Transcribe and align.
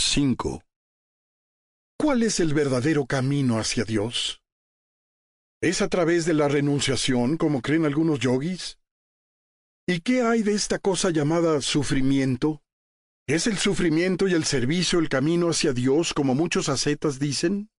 5. 0.00 0.64
¿Cuál 1.98 2.22
es 2.22 2.40
el 2.40 2.54
verdadero 2.54 3.04
camino 3.04 3.58
hacia 3.58 3.84
Dios? 3.84 4.40
¿Es 5.60 5.82
a 5.82 5.88
través 5.88 6.24
de 6.24 6.32
la 6.32 6.48
renunciación, 6.48 7.36
como 7.36 7.60
creen 7.60 7.84
algunos 7.84 8.18
yogis? 8.18 8.78
¿Y 9.86 10.00
qué 10.00 10.22
hay 10.22 10.42
de 10.42 10.54
esta 10.54 10.78
cosa 10.78 11.10
llamada 11.10 11.60
sufrimiento? 11.60 12.62
¿Es 13.28 13.46
el 13.46 13.58
sufrimiento 13.58 14.26
y 14.26 14.32
el 14.32 14.44
servicio 14.44 14.98
el 14.98 15.10
camino 15.10 15.50
hacia 15.50 15.74
Dios, 15.74 16.14
como 16.14 16.34
muchos 16.34 16.68
ascetas 16.70 17.18
dicen? 17.18 17.70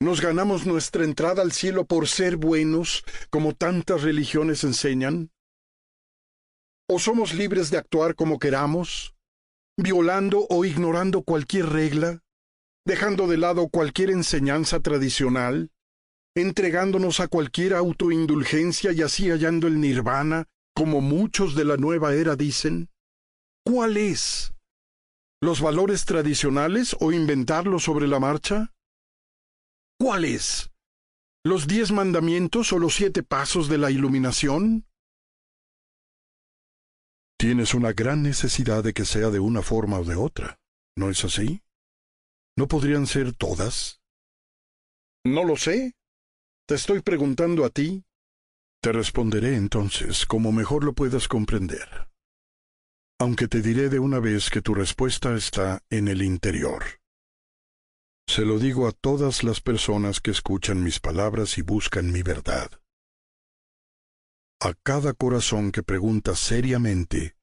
¿Nos 0.00 0.20
ganamos 0.20 0.66
nuestra 0.66 1.04
entrada 1.04 1.42
al 1.42 1.52
cielo 1.52 1.84
por 1.84 2.06
ser 2.06 2.36
buenos, 2.36 3.04
como 3.28 3.54
tantas 3.54 4.02
religiones 4.02 4.62
enseñan? 4.62 5.32
¿O 6.88 6.98
somos 6.98 7.34
libres 7.34 7.70
de 7.70 7.78
actuar 7.78 8.14
como 8.14 8.38
queramos, 8.38 9.13
violando 9.76 10.46
o 10.50 10.64
ignorando 10.64 11.22
cualquier 11.22 11.66
regla, 11.66 12.22
dejando 12.86 13.26
de 13.26 13.38
lado 13.38 13.68
cualquier 13.68 14.10
enseñanza 14.10 14.80
tradicional, 14.80 15.70
entregándonos 16.36 17.20
a 17.20 17.28
cualquier 17.28 17.74
autoindulgencia 17.74 18.92
y 18.92 19.02
así 19.02 19.30
hallando 19.30 19.66
el 19.66 19.80
nirvana, 19.80 20.46
como 20.74 21.00
muchos 21.00 21.54
de 21.54 21.64
la 21.64 21.76
nueva 21.76 22.14
era 22.14 22.36
dicen? 22.36 22.90
¿Cuál 23.64 23.96
es? 23.96 24.52
¿Los 25.40 25.60
valores 25.60 26.04
tradicionales 26.04 26.96
o 27.00 27.12
inventarlos 27.12 27.84
sobre 27.84 28.08
la 28.08 28.18
marcha? 28.18 28.72
¿Cuál 29.98 30.24
es? 30.24 30.70
¿Los 31.44 31.66
diez 31.66 31.92
mandamientos 31.92 32.72
o 32.72 32.78
los 32.78 32.94
siete 32.94 33.22
pasos 33.22 33.68
de 33.68 33.78
la 33.78 33.90
iluminación? 33.90 34.86
Tienes 37.38 37.74
una 37.74 37.92
gran 37.92 38.22
necesidad 38.22 38.82
de 38.84 38.92
que 38.92 39.04
sea 39.04 39.30
de 39.30 39.40
una 39.40 39.62
forma 39.62 39.98
o 39.98 40.04
de 40.04 40.14
otra, 40.14 40.58
¿no 40.96 41.10
es 41.10 41.24
así? 41.24 41.62
¿No 42.56 42.68
podrían 42.68 43.06
ser 43.06 43.32
todas? 43.32 44.00
No 45.24 45.44
lo 45.44 45.56
sé. 45.56 45.94
Te 46.66 46.76
estoy 46.76 47.00
preguntando 47.00 47.64
a 47.64 47.70
ti. 47.70 48.04
Te 48.80 48.92
responderé 48.92 49.56
entonces 49.56 50.26
como 50.26 50.52
mejor 50.52 50.84
lo 50.84 50.92
puedas 50.92 51.28
comprender. 51.28 52.08
Aunque 53.18 53.48
te 53.48 53.62
diré 53.62 53.88
de 53.88 53.98
una 53.98 54.18
vez 54.20 54.50
que 54.50 54.62
tu 54.62 54.74
respuesta 54.74 55.34
está 55.34 55.82
en 55.90 56.08
el 56.08 56.22
interior. 56.22 56.84
Se 58.28 58.44
lo 58.44 58.58
digo 58.58 58.86
a 58.88 58.92
todas 58.92 59.44
las 59.44 59.60
personas 59.60 60.20
que 60.20 60.30
escuchan 60.30 60.82
mis 60.82 61.00
palabras 61.00 61.58
y 61.58 61.62
buscan 61.62 62.10
mi 62.12 62.22
verdad. 62.22 62.70
A 64.60 64.74
cada 64.82 65.12
corazón 65.12 65.72
que 65.72 65.82
pregunta 65.82 66.34
seriamente 66.34 67.36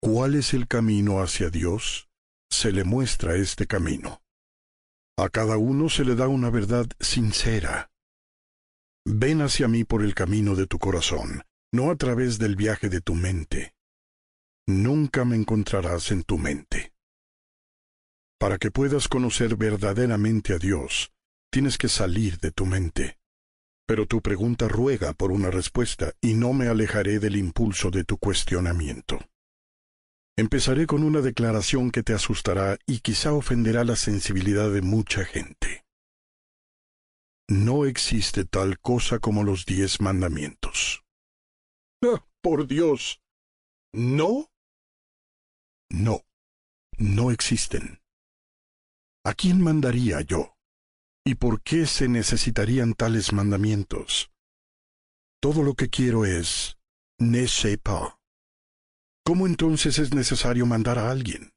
cuál 0.00 0.34
es 0.34 0.54
el 0.54 0.68
camino 0.68 1.20
hacia 1.20 1.50
Dios, 1.50 2.08
se 2.50 2.72
le 2.72 2.84
muestra 2.84 3.36
este 3.36 3.66
camino. 3.66 4.22
A 5.18 5.28
cada 5.28 5.56
uno 5.56 5.88
se 5.88 6.04
le 6.04 6.14
da 6.14 6.28
una 6.28 6.50
verdad 6.50 6.86
sincera. 7.00 7.90
Ven 9.04 9.42
hacia 9.42 9.66
mí 9.66 9.84
por 9.84 10.02
el 10.02 10.14
camino 10.14 10.54
de 10.54 10.66
tu 10.66 10.78
corazón, 10.78 11.42
no 11.72 11.90
a 11.90 11.96
través 11.96 12.38
del 12.38 12.56
viaje 12.56 12.88
de 12.88 13.00
tu 13.00 13.14
mente. 13.14 13.74
Nunca 14.66 15.24
me 15.24 15.34
encontrarás 15.34 16.10
en 16.10 16.22
tu 16.22 16.38
mente. 16.38 16.92
Para 18.38 18.58
que 18.58 18.70
puedas 18.70 19.08
conocer 19.08 19.56
verdaderamente 19.56 20.54
a 20.54 20.58
Dios, 20.58 21.10
tienes 21.50 21.78
que 21.78 21.88
salir 21.88 22.38
de 22.38 22.52
tu 22.52 22.66
mente. 22.66 23.17
Pero 23.88 24.06
tu 24.06 24.20
pregunta 24.20 24.68
ruega 24.68 25.14
por 25.14 25.32
una 25.32 25.50
respuesta 25.50 26.12
y 26.20 26.34
no 26.34 26.52
me 26.52 26.68
alejaré 26.68 27.20
del 27.20 27.36
impulso 27.36 27.90
de 27.90 28.04
tu 28.04 28.18
cuestionamiento. 28.18 29.18
Empezaré 30.36 30.86
con 30.86 31.02
una 31.02 31.22
declaración 31.22 31.90
que 31.90 32.02
te 32.02 32.12
asustará 32.12 32.76
y 32.86 33.00
quizá 33.00 33.32
ofenderá 33.32 33.84
la 33.84 33.96
sensibilidad 33.96 34.70
de 34.70 34.82
mucha 34.82 35.24
gente. 35.24 35.86
No 37.48 37.86
existe 37.86 38.44
tal 38.44 38.78
cosa 38.78 39.20
como 39.20 39.42
los 39.42 39.64
diez 39.64 40.02
mandamientos. 40.02 41.02
¡Ah, 42.04 42.22
por 42.42 42.66
Dios! 42.66 43.22
¿No? 43.94 44.50
No, 45.88 46.20
no 46.98 47.30
existen. 47.30 48.02
¿A 49.24 49.32
quién 49.32 49.62
mandaría 49.62 50.20
yo? 50.20 50.57
¿Y 51.28 51.34
por 51.34 51.60
qué 51.60 51.84
se 51.84 52.08
necesitarían 52.08 52.94
tales 52.94 53.34
mandamientos? 53.34 54.30
Todo 55.42 55.62
lo 55.62 55.74
que 55.74 55.90
quiero 55.90 56.24
es 56.24 56.78
ne 57.18 57.46
sais 57.46 57.76
pas. 57.76 58.14
¿Cómo 59.26 59.46
entonces 59.46 59.98
es 59.98 60.14
necesario 60.14 60.64
mandar 60.64 60.98
a 60.98 61.10
alguien? 61.10 61.50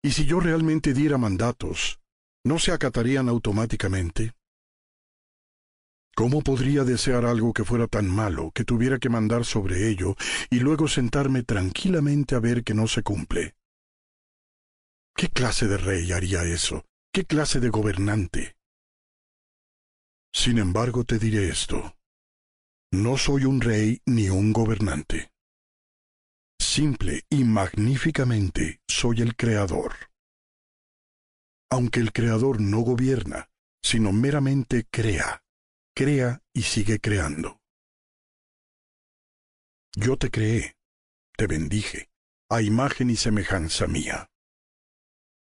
¿Y 0.00 0.12
si 0.12 0.26
yo 0.26 0.38
realmente 0.38 0.94
diera 0.94 1.18
mandatos, 1.18 1.98
no 2.44 2.60
se 2.60 2.70
acatarían 2.70 3.28
automáticamente? 3.28 4.30
¿Cómo 6.14 6.40
podría 6.42 6.84
desear 6.84 7.24
algo 7.24 7.52
que 7.52 7.64
fuera 7.64 7.88
tan 7.88 8.06
malo 8.08 8.52
que 8.54 8.62
tuviera 8.62 9.00
que 9.00 9.08
mandar 9.08 9.44
sobre 9.44 9.88
ello 9.88 10.14
y 10.50 10.60
luego 10.60 10.86
sentarme 10.86 11.42
tranquilamente 11.42 12.36
a 12.36 12.38
ver 12.38 12.62
que 12.62 12.74
no 12.74 12.86
se 12.86 13.02
cumple? 13.02 13.56
¿Qué 15.16 15.30
clase 15.30 15.66
de 15.66 15.78
rey 15.78 16.12
haría 16.12 16.44
eso? 16.44 16.84
¿Qué 17.16 17.24
clase 17.24 17.60
de 17.60 17.70
gobernante? 17.70 18.56
Sin 20.34 20.58
embargo, 20.58 21.04
te 21.04 21.18
diré 21.18 21.48
esto. 21.48 21.96
No 22.92 23.16
soy 23.16 23.46
un 23.46 23.62
rey 23.62 24.02
ni 24.04 24.28
un 24.28 24.52
gobernante 24.52 25.30
simple 26.60 27.22
y 27.30 27.44
magníficamente 27.44 28.82
soy 28.86 29.22
el 29.22 29.34
Creador. 29.34 29.94
Aunque 31.70 32.00
el 32.00 32.12
Creador 32.12 32.60
no 32.60 32.80
gobierna, 32.80 33.48
sino 33.82 34.12
meramente 34.12 34.84
crea, 34.90 35.42
crea 35.94 36.42
y 36.52 36.64
sigue 36.64 37.00
creando. 37.00 37.62
Yo 39.96 40.18
te 40.18 40.30
creé, 40.30 40.76
te 41.38 41.46
bendije, 41.46 42.10
a 42.50 42.60
imagen 42.60 43.08
y 43.08 43.16
semejanza 43.16 43.86
mía. 43.86 44.28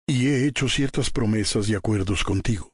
Y 0.08 0.28
he 0.28 0.46
hecho 0.48 0.68
ciertas 0.68 1.10
promesas 1.10 1.70
y 1.70 1.76
acuerdos 1.76 2.24
contigo. 2.24 2.74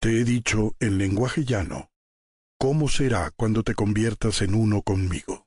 Te 0.00 0.20
he 0.20 0.24
dicho 0.24 0.74
en 0.80 0.98
lenguaje 0.98 1.44
llano, 1.44 1.90
cómo 2.58 2.88
será 2.88 3.30
cuando 3.36 3.62
te 3.62 3.74
conviertas 3.74 4.40
en 4.40 4.54
uno 4.54 4.82
conmigo. 4.82 5.46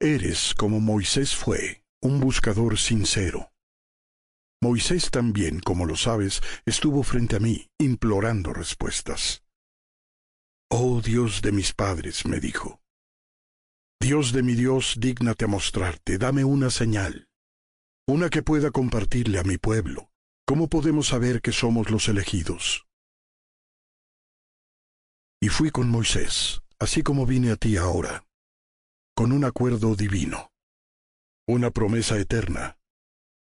Eres 0.00 0.54
como 0.54 0.80
Moisés 0.80 1.36
fue, 1.36 1.84
un 2.02 2.20
buscador 2.20 2.78
sincero. 2.78 3.52
Moisés 4.62 5.10
también, 5.10 5.60
como 5.60 5.86
lo 5.86 5.96
sabes, 5.96 6.42
estuvo 6.64 7.02
frente 7.02 7.36
a 7.36 7.40
mí, 7.40 7.68
implorando 7.78 8.52
respuestas. 8.52 9.44
Oh 10.70 11.00
Dios 11.00 11.40
de 11.42 11.52
mis 11.52 11.72
padres, 11.72 12.26
me 12.26 12.40
dijo. 12.40 12.80
Dios 14.00 14.32
de 14.32 14.42
mi 14.42 14.54
Dios, 14.54 14.96
dígnate 14.98 15.44
a 15.44 15.48
mostrarte, 15.48 16.18
dame 16.18 16.44
una 16.44 16.70
señal, 16.70 17.29
una 18.10 18.28
que 18.28 18.42
pueda 18.42 18.70
compartirle 18.70 19.38
a 19.38 19.42
mi 19.44 19.58
pueblo. 19.58 20.10
¿Cómo 20.46 20.68
podemos 20.68 21.08
saber 21.08 21.40
que 21.40 21.52
somos 21.52 21.90
los 21.90 22.08
elegidos? 22.08 22.86
Y 25.40 25.48
fui 25.48 25.70
con 25.70 25.88
Moisés, 25.88 26.60
así 26.78 27.02
como 27.02 27.24
vine 27.24 27.50
a 27.52 27.56
ti 27.56 27.76
ahora 27.76 28.26
con 29.20 29.32
un 29.32 29.44
acuerdo 29.44 29.96
divino, 29.96 30.50
una 31.46 31.70
promesa 31.70 32.16
eterna, 32.16 32.78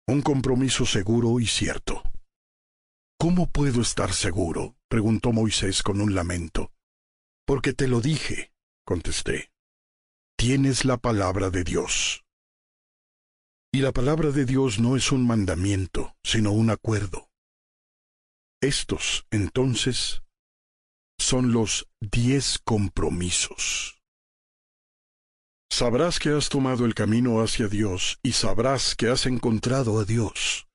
un 0.06 0.22
compromiso 0.22 0.86
seguro 0.86 1.40
y 1.40 1.46
cierto. 1.46 2.02
¿Cómo 3.18 3.50
puedo 3.50 3.82
estar 3.82 4.14
seguro? 4.14 4.76
preguntó 4.88 5.30
Moisés 5.30 5.82
con 5.82 6.00
un 6.00 6.14
lamento. 6.14 6.72
Porque 7.46 7.74
te 7.74 7.86
lo 7.86 8.00
dije, 8.00 8.50
contesté. 8.86 9.50
Tienes 10.38 10.86
la 10.86 10.96
palabra 10.96 11.50
de 11.50 11.64
Dios. 11.64 12.24
Y 13.78 13.80
la 13.80 13.92
palabra 13.92 14.32
de 14.32 14.44
Dios 14.44 14.80
no 14.80 14.96
es 14.96 15.12
un 15.12 15.24
mandamiento, 15.24 16.16
sino 16.24 16.50
un 16.50 16.68
acuerdo. 16.70 17.30
Estos, 18.60 19.24
entonces, 19.30 20.24
son 21.16 21.52
los 21.52 21.88
diez 22.00 22.58
compromisos. 22.58 24.02
Sabrás 25.70 26.18
que 26.18 26.30
has 26.30 26.48
tomado 26.48 26.86
el 26.86 26.94
camino 26.96 27.40
hacia 27.40 27.68
Dios 27.68 28.18
y 28.24 28.32
sabrás 28.32 28.96
que 28.96 29.10
has 29.10 29.26
encontrado 29.26 30.00
a 30.00 30.04
Dios. 30.04 30.66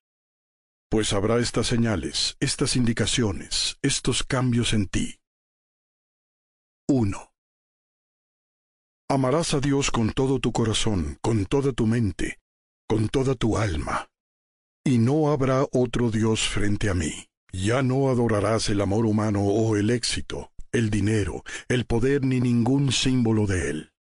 Pues 0.89 1.11
habrá 1.11 1.39
estas 1.39 1.67
señales, 1.67 2.37
estas 2.39 2.77
indicaciones, 2.77 3.79
estos 3.81 4.23
cambios 4.23 4.71
en 4.71 4.87
ti. 4.87 5.19
1. 6.87 7.33
Amarás 9.09 9.53
a 9.53 9.59
Dios 9.59 9.91
con 9.91 10.13
todo 10.13 10.39
tu 10.39 10.53
corazón, 10.53 11.17
con 11.21 11.45
toda 11.45 11.73
tu 11.73 11.85
mente, 11.85 12.39
con 12.87 13.09
toda 13.09 13.35
tu 13.35 13.57
alma. 13.57 14.09
Y 14.85 14.97
no 14.97 15.31
habrá 15.31 15.65
otro 15.71 16.11
Dios 16.11 16.47
frente 16.47 16.89
a 16.89 16.93
mí. 16.93 17.27
Ya 17.51 17.83
no 17.83 18.09
adorarás 18.09 18.69
el 18.69 18.81
amor 18.81 19.05
humano 19.05 19.41
o 19.43 19.75
el 19.75 19.91
éxito, 19.91 20.51
el 20.71 20.89
dinero, 20.89 21.43
el 21.67 21.85
poder 21.85 22.25
ni 22.25 22.39
ningún 22.39 22.91
símbolo 22.91 23.45
de 23.45 23.69
él. 23.69 23.91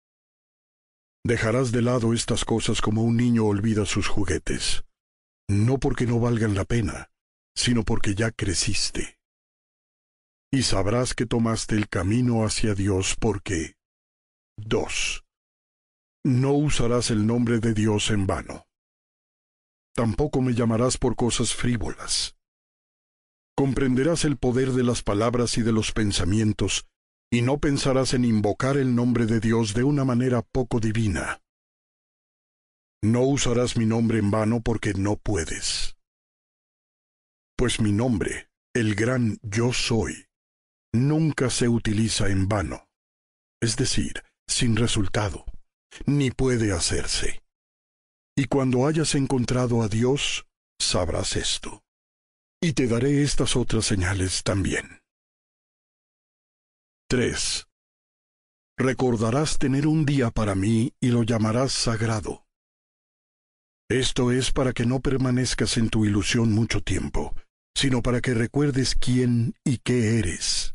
Dejarás 1.24 1.70
de 1.70 1.82
lado 1.82 2.14
estas 2.14 2.44
cosas 2.44 2.80
como 2.80 3.02
un 3.02 3.16
niño 3.16 3.44
olvida 3.44 3.84
sus 3.84 4.08
juguetes, 4.08 4.84
no 5.48 5.78
porque 5.78 6.06
no 6.06 6.18
valgan 6.18 6.54
la 6.54 6.64
pena, 6.64 7.10
sino 7.54 7.84
porque 7.84 8.14
ya 8.14 8.30
creciste. 8.32 9.18
Y 10.50 10.62
sabrás 10.62 11.14
que 11.14 11.26
tomaste 11.26 11.76
el 11.76 11.88
camino 11.88 12.44
hacia 12.44 12.74
Dios 12.74 13.16
porque 13.20 13.76
2. 14.56 15.24
No 16.24 16.52
usarás 16.52 17.10
el 17.10 17.26
nombre 17.26 17.58
de 17.58 17.74
Dios 17.74 18.10
en 18.10 18.26
vano. 18.26 18.66
Tampoco 19.94 20.40
me 20.40 20.54
llamarás 20.54 20.96
por 20.96 21.16
cosas 21.16 21.54
frívolas. 21.54 22.34
Comprenderás 23.54 24.24
el 24.24 24.38
poder 24.38 24.72
de 24.72 24.82
las 24.82 25.02
palabras 25.02 25.58
y 25.58 25.62
de 25.62 25.72
los 25.72 25.92
pensamientos, 25.92 26.86
y 27.30 27.42
no 27.42 27.58
pensarás 27.58 28.14
en 28.14 28.24
invocar 28.24 28.76
el 28.76 28.94
nombre 28.94 29.26
de 29.26 29.40
Dios 29.40 29.74
de 29.74 29.84
una 29.84 30.04
manera 30.04 30.42
poco 30.42 30.80
divina. 30.80 31.40
No 33.02 33.22
usarás 33.22 33.76
mi 33.76 33.84
nombre 33.84 34.18
en 34.18 34.30
vano 34.30 34.62
porque 34.62 34.94
no 34.94 35.16
puedes. 35.16 35.96
Pues 37.56 37.80
mi 37.80 37.92
nombre, 37.92 38.48
el 38.74 38.94
gran 38.94 39.38
yo 39.42 39.72
soy, 39.72 40.26
nunca 40.94 41.50
se 41.50 41.68
utiliza 41.68 42.28
en 42.28 42.48
vano, 42.48 42.86
es 43.60 43.76
decir, 43.76 44.22
sin 44.48 44.76
resultado, 44.76 45.44
ni 46.06 46.30
puede 46.30 46.72
hacerse. 46.72 47.41
Y 48.36 48.46
cuando 48.46 48.86
hayas 48.86 49.14
encontrado 49.14 49.82
a 49.82 49.88
Dios, 49.88 50.46
sabrás 50.80 51.36
esto. 51.36 51.82
Y 52.60 52.72
te 52.72 52.86
daré 52.86 53.22
estas 53.22 53.56
otras 53.56 53.84
señales 53.84 54.42
también. 54.42 55.00
3. 57.08 57.66
Recordarás 58.78 59.58
tener 59.58 59.86
un 59.86 60.06
día 60.06 60.30
para 60.30 60.54
mí 60.54 60.92
y 61.00 61.08
lo 61.08 61.24
llamarás 61.24 61.72
sagrado. 61.72 62.46
Esto 63.90 64.32
es 64.32 64.50
para 64.50 64.72
que 64.72 64.86
no 64.86 65.00
permanezcas 65.00 65.76
en 65.76 65.90
tu 65.90 66.06
ilusión 66.06 66.52
mucho 66.52 66.80
tiempo, 66.80 67.34
sino 67.76 68.00
para 68.02 68.20
que 68.20 68.32
recuerdes 68.32 68.94
quién 68.94 69.54
y 69.64 69.78
qué 69.78 70.18
eres 70.18 70.72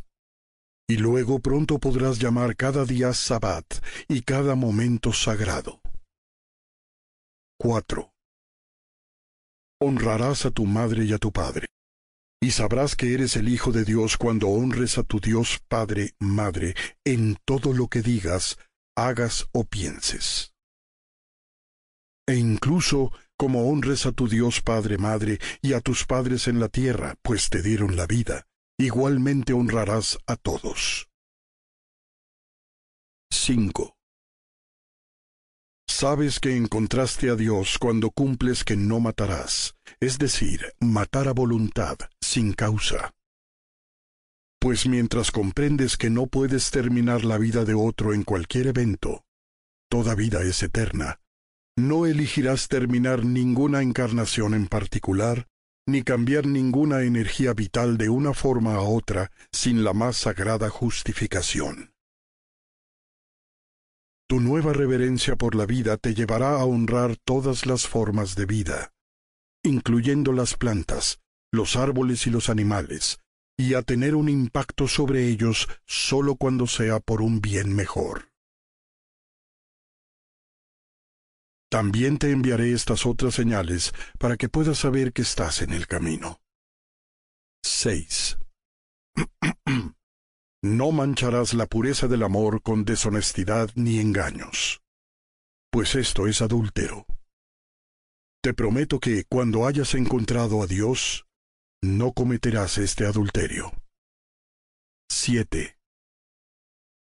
y 0.90 0.98
luego 0.98 1.40
pronto 1.40 1.80
podrás 1.80 2.18
llamar 2.18 2.56
cada 2.56 2.86
día 2.86 3.14
Sabbat 3.14 3.66
y 4.08 4.22
cada 4.22 4.56
momento 4.56 5.12
sagrado. 5.12 5.82
4. 7.60 8.14
Honrarás 9.82 10.46
a 10.46 10.52
tu 10.52 10.66
madre 10.68 11.06
y 11.06 11.14
a 11.14 11.18
tu 11.18 11.32
padre, 11.32 11.66
y 12.40 12.52
sabrás 12.52 12.96
que 12.96 13.16
eres 13.16 13.36
el 13.36 13.50
Hijo 13.50 13.72
de 13.72 13.84
Dios 13.84 14.16
cuando 14.18 14.50
honres 14.50 15.00
a 15.00 15.04
tu 15.04 15.20
Dios 15.20 15.60
Padre, 15.68 16.14
Madre, 16.20 16.76
en 17.04 17.36
todo 17.46 17.74
lo 17.74 17.88
que 17.88 18.04
digas, 18.04 18.60
hagas 18.96 19.48
o 19.54 19.64
pienses. 19.64 20.54
E 22.28 22.36
incluso 22.36 23.12
como 23.40 23.68
honres 23.72 24.06
a 24.06 24.12
tu 24.12 24.28
Dios 24.28 24.62
Padre, 24.62 25.00
Madre, 25.00 25.40
y 25.64 25.74
a 25.74 25.82
tus 25.82 26.06
padres 26.06 26.48
en 26.48 26.60
la 26.60 26.70
tierra, 26.70 27.16
pues 27.24 27.50
te 27.50 27.64
dieron 27.64 27.96
la 27.96 28.06
vida, 28.06 28.46
igualmente 28.80 29.54
honrarás 29.54 30.20
a 30.28 30.36
todos. 30.36 31.10
5. 33.32 33.97
Sabes 36.00 36.40
que 36.40 36.56
encontraste 36.56 37.32
a 37.32 37.36
Dios 37.36 37.80
cuando 37.80 38.12
cumples 38.12 38.64
que 38.64 38.76
no 38.76 39.00
matarás, 39.00 39.74
es 40.00 40.20
decir, 40.20 40.62
matar 40.80 41.28
a 41.28 41.32
voluntad, 41.32 41.98
sin 42.22 42.54
causa. 42.54 43.16
Pues 44.60 44.86
mientras 44.86 45.32
comprendes 45.32 45.98
que 45.98 46.12
no 46.12 46.28
puedes 46.28 46.70
terminar 46.70 47.26
la 47.26 47.40
vida 47.40 47.66
de 47.66 47.74
otro 47.74 48.14
en 48.14 48.22
cualquier 48.22 48.68
evento, 48.68 49.24
toda 49.90 50.14
vida 50.14 50.44
es 50.44 50.62
eterna, 50.62 51.20
no 51.76 52.06
elegirás 52.06 52.68
terminar 52.68 53.26
ninguna 53.26 53.82
encarnación 53.82 54.54
en 54.54 54.68
particular 54.68 55.48
ni 55.88 56.04
cambiar 56.04 56.46
ninguna 56.46 57.02
energía 57.02 57.54
vital 57.54 57.98
de 57.98 58.10
una 58.10 58.36
forma 58.36 58.76
a 58.76 58.82
otra 58.82 59.32
sin 59.52 59.84
la 59.84 59.94
más 59.94 60.16
sagrada 60.18 60.70
justificación. 60.70 61.97
Tu 64.30 64.42
nueva 64.42 64.74
reverencia 64.74 65.38
por 65.38 65.56
la 65.56 65.66
vida 65.66 65.96
te 65.96 66.14
llevará 66.14 66.60
a 66.60 66.66
honrar 66.66 67.16
todas 67.16 67.66
las 67.66 67.88
formas 67.88 68.36
de 68.36 68.46
vida, 68.46 68.92
incluyendo 69.64 70.34
las 70.34 70.56
plantas, 70.56 71.22
los 71.50 71.78
árboles 71.78 72.28
y 72.28 72.30
los 72.30 72.50
animales, 72.50 73.20
y 73.58 73.74
a 73.74 73.84
tener 73.84 74.16
un 74.16 74.28
impacto 74.28 74.90
sobre 74.90 75.30
ellos 75.30 75.70
solo 75.86 76.36
cuando 76.36 76.68
sea 76.68 77.00
por 77.00 77.22
un 77.22 77.40
bien 77.40 77.74
mejor. 77.74 78.34
También 81.70 82.18
te 82.18 82.32
enviaré 82.32 82.74
estas 82.74 83.06
otras 83.06 83.34
señales 83.34 83.94
para 84.20 84.36
que 84.36 84.50
puedas 84.50 84.78
saber 84.78 85.14
que 85.14 85.22
estás 85.22 85.62
en 85.62 85.72
el 85.72 85.88
camino. 85.88 86.42
6. 87.64 88.38
no 90.76 90.92
mancharás 90.92 91.54
la 91.54 91.66
pureza 91.66 92.08
del 92.08 92.24
amor 92.24 92.62
con 92.62 92.84
deshonestidad 92.84 93.70
ni 93.76 94.00
engaños, 94.00 94.82
pues 95.72 95.96
esto 95.96 96.28
es 96.28 96.42
adúltero. 96.42 97.06
Te 98.44 98.54
prometo 98.54 99.00
que 99.00 99.24
cuando 99.30 99.66
hayas 99.66 99.94
encontrado 99.96 100.62
a 100.62 100.68
Dios, 100.68 101.26
no 101.82 102.12
cometerás 102.12 102.78
este 102.78 103.06
adulterio. 103.06 103.72
7. 105.10 105.78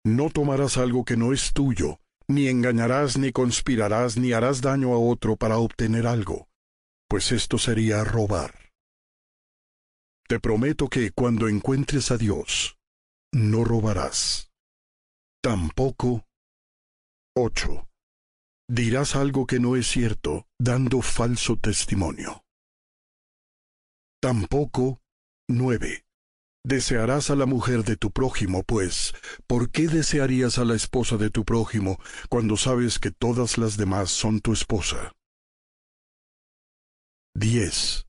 No 0.06 0.30
tomarás 0.30 0.78
algo 0.78 1.06
que 1.06 1.16
no 1.16 1.32
es 1.32 1.54
tuyo, 1.54 2.00
ni 2.28 2.48
engañarás, 2.48 3.18
ni 3.18 3.32
conspirarás, 3.32 4.18
ni 4.18 4.34
harás 4.34 4.62
daño 4.62 4.94
a 4.94 4.98
otro 4.98 5.36
para 5.36 5.58
obtener 5.58 6.08
algo, 6.08 6.48
pues 7.08 7.32
esto 7.32 7.58
sería 7.58 8.04
robar. 8.04 8.72
Te 10.28 10.40
prometo 10.40 10.88
que 10.88 11.12
cuando 11.12 11.48
encuentres 11.48 12.12
a 12.12 12.18
Dios, 12.18 12.78
no 13.34 13.64
robarás. 13.64 14.52
Tampoco. 15.42 16.26
8. 17.36 17.88
Dirás 18.70 19.16
algo 19.16 19.46
que 19.48 19.60
no 19.60 19.76
es 19.76 19.88
cierto, 19.88 20.48
dando 20.60 21.02
falso 21.02 21.58
testimonio. 21.58 22.44
Tampoco. 24.22 25.02
9. 25.50 26.06
Desearás 26.66 27.30
a 27.30 27.36
la 27.36 27.46
mujer 27.46 27.84
de 27.84 27.98
tu 27.98 28.12
prójimo, 28.12 28.64
pues, 28.64 29.14
¿por 29.48 29.70
qué 29.70 29.88
desearías 29.88 30.58
a 30.60 30.64
la 30.64 30.76
esposa 30.76 31.18
de 31.18 31.30
tu 31.30 31.44
prójimo 31.44 31.98
cuando 32.30 32.56
sabes 32.56 33.00
que 33.00 33.12
todas 33.12 33.58
las 33.58 33.76
demás 33.76 34.12
son 34.12 34.40
tu 34.40 34.54
esposa? 34.54 35.12
10. 37.36 38.08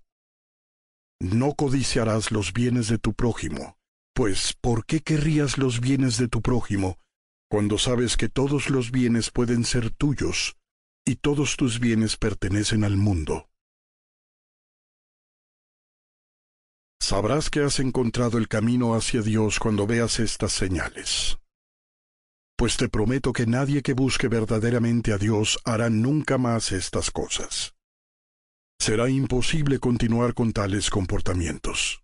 No 1.20 1.54
codiciarás 1.54 2.30
los 2.30 2.52
bienes 2.52 2.86
de 2.86 2.98
tu 2.98 3.14
prójimo, 3.14 3.76
pues 4.14 4.54
¿por 4.60 4.86
qué 4.86 5.00
querrías 5.00 5.58
los 5.58 5.80
bienes 5.80 6.18
de 6.18 6.28
tu 6.28 6.40
prójimo 6.40 6.98
cuando 7.50 7.78
sabes 7.78 8.16
que 8.16 8.28
todos 8.28 8.70
los 8.70 8.92
bienes 8.92 9.30
pueden 9.30 9.64
ser 9.64 9.90
tuyos 9.90 10.56
y 11.04 11.16
todos 11.16 11.56
tus 11.56 11.80
bienes 11.80 12.16
pertenecen 12.16 12.84
al 12.84 12.96
mundo? 12.96 13.48
Sabrás 17.00 17.50
que 17.50 17.60
has 17.60 17.80
encontrado 17.80 18.38
el 18.38 18.48
camino 18.48 18.94
hacia 18.94 19.20
Dios 19.20 19.58
cuando 19.58 19.86
veas 19.86 20.20
estas 20.20 20.52
señales. 20.52 21.38
Pues 22.56 22.76
te 22.76 22.88
prometo 22.88 23.32
que 23.32 23.46
nadie 23.46 23.82
que 23.82 23.94
busque 23.94 24.28
verdaderamente 24.28 25.12
a 25.12 25.18
Dios 25.18 25.58
hará 25.64 25.90
nunca 25.90 26.38
más 26.38 26.70
estas 26.70 27.10
cosas. 27.10 27.74
Será 28.78 29.10
imposible 29.10 29.80
continuar 29.80 30.34
con 30.34 30.52
tales 30.52 30.88
comportamientos. 30.88 32.03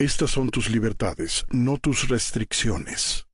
Estas 0.00 0.30
son 0.30 0.50
tus 0.50 0.70
libertades, 0.70 1.44
no 1.50 1.76
tus 1.76 2.08
restricciones. 2.08 3.26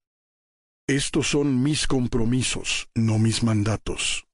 Estos 0.86 1.28
son 1.28 1.62
mis 1.62 1.86
compromisos, 1.86 2.88
no 2.94 3.18
mis 3.18 3.42
mandatos. 3.42 4.26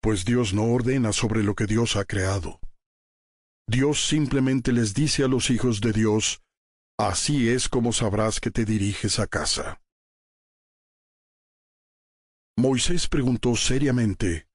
Pues 0.00 0.24
Dios 0.24 0.54
no 0.54 0.64
ordena 0.64 1.12
sobre 1.12 1.42
lo 1.42 1.54
que 1.54 1.66
Dios 1.66 1.96
ha 1.96 2.04
creado. 2.04 2.60
Dios 3.66 4.06
simplemente 4.06 4.72
les 4.72 4.94
dice 4.94 5.24
a 5.24 5.28
los 5.28 5.50
hijos 5.50 5.82
de 5.82 5.92
Dios, 5.92 6.40
así 6.98 7.50
es 7.50 7.68
como 7.68 7.92
sabrás 7.92 8.40
que 8.40 8.50
te 8.50 8.64
diriges 8.64 9.18
a 9.18 9.26
casa. 9.26 9.82
Moisés 12.56 13.06
preguntó 13.06 13.54
seriamente, 13.54 14.48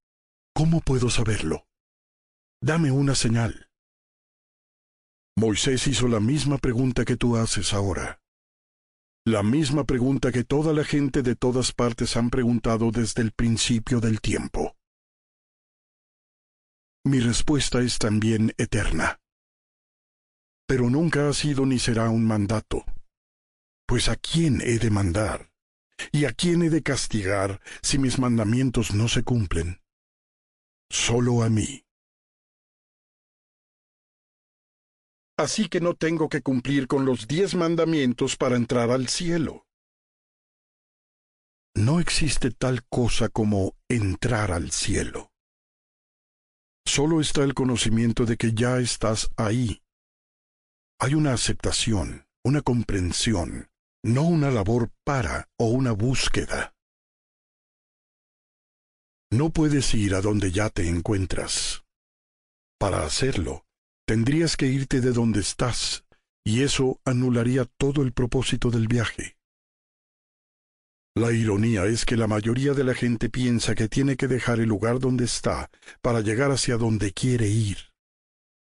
¿Cómo 0.56 0.82
puedo 0.82 1.10
saberlo? 1.10 1.68
Dame 2.62 2.92
una 2.92 3.16
señal. 3.16 3.70
Moisés 5.36 5.88
hizo 5.88 6.08
la 6.08 6.20
misma 6.20 6.58
pregunta 6.58 7.06
que 7.06 7.18
tú 7.18 7.38
haces 7.38 7.74
ahora. 7.74 8.20
La 9.26 9.42
misma 9.44 9.86
pregunta 9.86 10.32
que 10.32 10.44
toda 10.44 10.74
la 10.74 10.84
gente 10.84 11.24
de 11.24 11.36
todas 11.36 11.72
partes 11.72 12.18
han 12.18 12.30
preguntado 12.30 12.92
desde 12.92 13.22
el 13.22 13.32
principio 13.32 14.00
del 14.00 14.22
tiempo 14.22 14.76
mi 17.06 17.20
respuesta 17.20 17.82
es 17.82 18.00
también 18.00 18.54
eterna. 18.58 19.20
Pero 20.66 20.90
nunca 20.90 21.28
ha 21.28 21.34
sido 21.34 21.66
ni 21.66 21.78
será 21.78 22.10
un 22.10 22.26
mandato. 22.26 22.86
Pues 23.86 24.08
a 24.08 24.16
quién 24.16 24.62
he 24.62 24.80
de 24.80 24.90
mandar? 24.90 25.52
¿Y 26.14 26.26
a 26.26 26.32
quién 26.32 26.64
he 26.64 26.70
de 26.70 26.82
castigar 26.82 27.62
si 27.82 27.98
mis 27.98 28.20
mandamientos 28.20 28.94
no 28.94 29.10
se 29.10 29.24
cumplen? 29.24 29.82
Solo 30.90 31.44
a 31.44 31.50
mí. 31.50 31.83
Así 35.38 35.68
que 35.68 35.80
no 35.82 35.96
tengo 35.96 36.30
que 36.30 36.42
cumplir 36.42 36.88
con 36.88 37.06
los 37.06 37.28
diez 37.28 37.56
mandamientos 37.56 38.38
para 38.38 38.56
entrar 38.56 38.92
al 38.92 39.08
cielo. 39.08 39.66
No 41.76 42.00
existe 42.00 42.52
tal 42.52 42.86
cosa 42.86 43.30
como 43.30 43.76
entrar 43.90 44.52
al 44.52 44.72
cielo. 44.72 45.32
Solo 46.86 47.20
está 47.20 47.44
el 47.44 47.56
conocimiento 47.56 48.26
de 48.26 48.38
que 48.38 48.54
ya 48.54 48.78
estás 48.78 49.32
ahí. 49.36 49.82
Hay 51.00 51.16
una 51.16 51.34
aceptación, 51.34 52.28
una 52.44 52.62
comprensión, 52.62 53.70
no 54.04 54.24
una 54.24 54.52
labor 54.52 54.92
para 55.04 55.50
o 55.58 55.66
una 55.68 55.94
búsqueda. 55.94 56.76
No 59.32 59.50
puedes 59.50 59.96
ir 59.96 60.14
a 60.14 60.22
donde 60.22 60.52
ya 60.52 60.70
te 60.70 60.88
encuentras. 60.88 61.84
Para 62.78 63.04
hacerlo, 63.04 63.63
tendrías 64.06 64.58
que 64.58 64.68
irte 64.68 65.02
de 65.02 65.12
donde 65.12 65.40
estás, 65.40 66.06
y 66.46 66.64
eso 66.64 67.00
anularía 67.06 67.66
todo 67.66 68.02
el 68.02 68.12
propósito 68.12 68.70
del 68.70 68.88
viaje. 68.88 69.38
La 71.16 71.32
ironía 71.32 71.86
es 71.86 72.06
que 72.06 72.18
la 72.18 72.28
mayoría 72.28 72.74
de 72.74 72.84
la 72.84 72.96
gente 72.96 73.30
piensa 73.30 73.76
que 73.76 73.88
tiene 73.88 74.18
que 74.18 74.28
dejar 74.28 74.60
el 74.60 74.70
lugar 74.70 75.00
donde 75.00 75.26
está 75.26 75.70
para 76.02 76.22
llegar 76.22 76.52
hacia 76.52 76.78
donde 76.78 77.14
quiere 77.14 77.48
ir. 77.48 77.78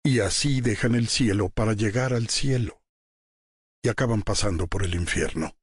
Y 0.03 0.21
así 0.21 0.63
dejan 0.63 0.95
el 0.95 1.09
cielo 1.09 1.51
para 1.51 1.75
llegar 1.75 2.15
al 2.15 2.29
cielo 2.29 2.81
y 3.83 3.89
acaban 3.89 4.23
pasando 4.23 4.67
por 4.67 4.85
el 4.85 4.95
infierno. 4.95 5.55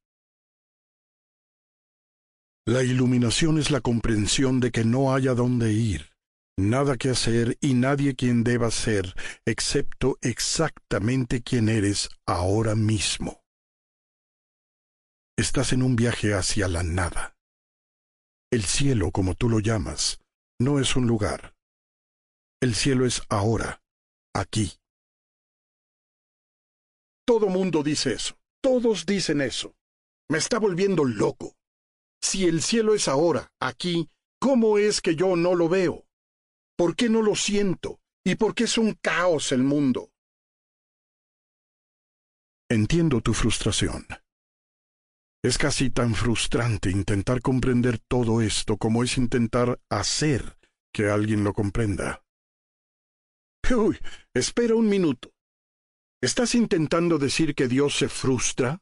La 2.66 2.84
iluminación 2.84 3.58
es 3.58 3.72
la 3.72 3.82
comprensión 3.82 4.60
de 4.60 4.72
que 4.72 4.84
no 4.84 5.16
hay 5.16 5.28
a 5.28 5.34
dónde 5.34 5.72
ir, 5.72 6.12
nada 6.58 6.98
que 6.98 7.10
hacer 7.12 7.58
y 7.62 7.76
nadie 7.76 8.16
quien 8.16 8.44
deba 8.44 8.72
ser, 8.72 9.14
excepto 9.46 10.18
exactamente 10.22 11.42
quien 11.42 11.70
eres 11.70 12.10
ahora 12.26 12.76
mismo. 12.76 13.44
Estás 15.38 15.72
en 15.72 15.84
un 15.84 15.96
viaje 15.96 16.34
hacia 16.34 16.68
la 16.68 16.82
nada. 16.82 17.36
El 18.52 18.64
cielo, 18.64 19.12
como 19.12 19.36
tú 19.36 19.50
lo 19.50 19.60
llamas, 19.60 20.20
no 20.60 20.80
es 20.80 20.96
un 20.96 21.06
lugar. 21.06 21.54
El 22.60 22.74
cielo 22.74 23.06
es 23.06 23.22
ahora, 23.30 23.84
aquí. 24.34 24.74
Todo 27.26 27.50
mundo 27.50 27.84
dice 27.84 28.14
eso. 28.14 28.40
Todos 28.64 29.06
dicen 29.06 29.42
eso. 29.42 29.76
Me 30.30 30.40
está 30.40 30.58
volviendo 30.58 31.06
loco. 31.06 31.56
Si 32.22 32.46
el 32.46 32.64
cielo 32.64 32.96
es 32.96 33.08
ahora, 33.08 33.52
aquí, 33.62 34.10
¿cómo 34.40 34.80
es 34.80 35.02
que 35.02 35.16
yo 35.16 35.36
no 35.36 35.54
lo 35.54 35.70
veo? 35.70 36.07
¿Por 36.78 36.96
qué 36.96 37.10
no 37.10 37.24
lo 37.24 37.36
siento? 37.36 38.00
¿Y 38.24 38.36
por 38.36 38.54
qué 38.54 38.66
es 38.66 38.78
un 38.78 38.94
caos 38.94 39.52
el 39.52 39.64
mundo? 39.64 40.12
Entiendo 42.70 43.22
tu 43.22 43.34
frustración. 43.34 44.06
Es 45.44 45.58
casi 45.58 45.90
tan 45.90 46.14
frustrante 46.14 46.92
intentar 46.92 47.42
comprender 47.42 48.00
todo 48.00 48.42
esto 48.42 48.78
como 48.78 49.04
es 49.04 49.18
intentar 49.18 49.80
hacer 49.90 50.58
que 50.94 51.10
alguien 51.10 51.44
lo 51.44 51.54
comprenda. 51.54 52.24
Uy, 53.76 53.98
espera 54.34 54.76
un 54.76 54.88
minuto. 54.88 55.34
¿Estás 56.22 56.56
intentando 56.56 57.18
decir 57.18 57.56
que 57.56 57.68
Dios 57.68 57.98
se 57.98 58.08
frustra? 58.08 58.82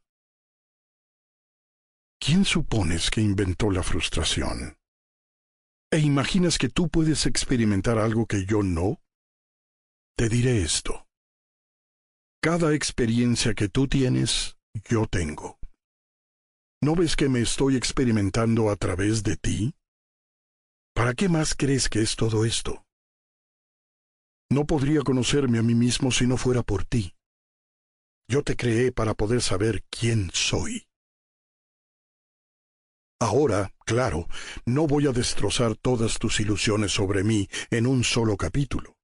¿Quién 2.19 2.45
supones 2.45 3.09
que 3.09 3.21
inventó 3.21 3.69
la 3.71 3.83
frustración? 3.83 4.77
¿E 5.95 5.99
imaginas 5.99 6.57
que 6.57 6.67
tú 6.67 6.89
puedes 6.89 7.25
experimentar 7.25 7.97
algo 7.99 8.25
que 8.25 8.45
yo 8.45 8.63
no? 8.63 8.99
Te 10.17 10.27
diré 10.27 10.61
esto. 10.61 11.07
Cada 12.41 12.73
experiencia 12.73 13.53
que 13.53 13.69
tú 13.69 13.87
tienes, 13.87 14.57
yo 14.89 15.07
tengo. 15.07 15.57
¿No 16.81 16.95
ves 16.95 17.15
que 17.15 17.29
me 17.29 17.39
estoy 17.39 17.77
experimentando 17.77 18.69
a 18.69 18.75
través 18.75 19.23
de 19.23 19.37
ti? 19.37 19.73
¿Para 20.93 21.13
qué 21.13 21.29
más 21.29 21.55
crees 21.55 21.87
que 21.87 22.01
es 22.01 22.17
todo 22.17 22.43
esto? 22.43 22.83
No 24.51 24.65
podría 24.65 24.99
conocerme 24.99 25.59
a 25.59 25.63
mí 25.63 25.75
mismo 25.75 26.11
si 26.11 26.27
no 26.27 26.35
fuera 26.35 26.61
por 26.61 26.83
ti. 26.83 27.13
Yo 28.27 28.43
te 28.43 28.57
creé 28.57 28.91
para 28.91 29.13
poder 29.13 29.41
saber 29.41 29.85
quién 29.89 30.29
soy. 30.33 30.84
Ahora, 33.25 33.73
claro, 33.87 34.27
no 34.67 34.85
voy 34.85 35.07
a 35.07 35.11
destrozar 35.11 35.75
todas 35.75 36.19
tus 36.19 36.39
ilusiones 36.39 36.91
sobre 36.91 37.23
mí 37.23 37.49
en 37.71 37.87
un 37.87 38.03
solo 38.03 38.37
capítulo. 38.37 38.97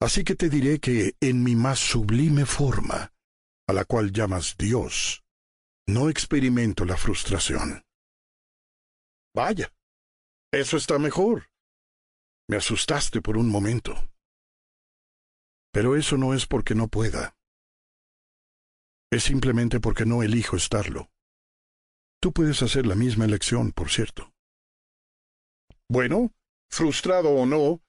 Así 0.00 0.24
que 0.24 0.34
te 0.34 0.48
diré 0.48 0.80
que 0.80 1.14
en 1.20 1.42
mi 1.42 1.56
más 1.56 1.78
sublime 1.78 2.46
forma, 2.46 3.12
a 3.68 3.72
la 3.74 3.84
cual 3.84 4.12
llamas 4.12 4.56
Dios, 4.56 5.22
no 5.86 6.08
experimento 6.08 6.86
la 6.86 6.96
frustración. 6.96 7.82
Vaya, 9.34 9.70
eso 10.50 10.78
está 10.78 10.98
mejor. 10.98 11.50
Me 12.48 12.56
asustaste 12.56 13.20
por 13.20 13.36
un 13.36 13.50
momento. 13.50 13.92
Pero 15.70 15.96
eso 15.96 16.16
no 16.16 16.32
es 16.32 16.46
porque 16.46 16.74
no 16.74 16.88
pueda. 16.88 17.36
Es 19.12 19.24
simplemente 19.24 19.80
porque 19.80 20.06
no 20.06 20.22
elijo 20.22 20.56
estarlo. 20.56 21.10
Tú 22.20 22.32
puedes 22.32 22.62
hacer 22.62 22.86
la 22.86 22.94
misma 22.94 23.24
elección, 23.24 23.72
por 23.72 23.90
cierto. 23.90 24.30
Bueno, 25.88 26.32
frustrado 26.70 27.30
o 27.30 27.46
no, 27.46 27.80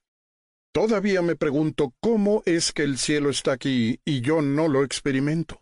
todavía 0.74 1.22
me 1.22 1.36
pregunto 1.36 1.94
cómo 2.02 2.42
es 2.46 2.72
que 2.72 2.84
el 2.84 2.98
cielo 2.98 3.30
está 3.30 3.52
aquí 3.52 4.00
y 4.06 4.22
yo 4.22 4.42
no 4.42 4.70
lo 4.70 4.84
experimento. 4.84 5.60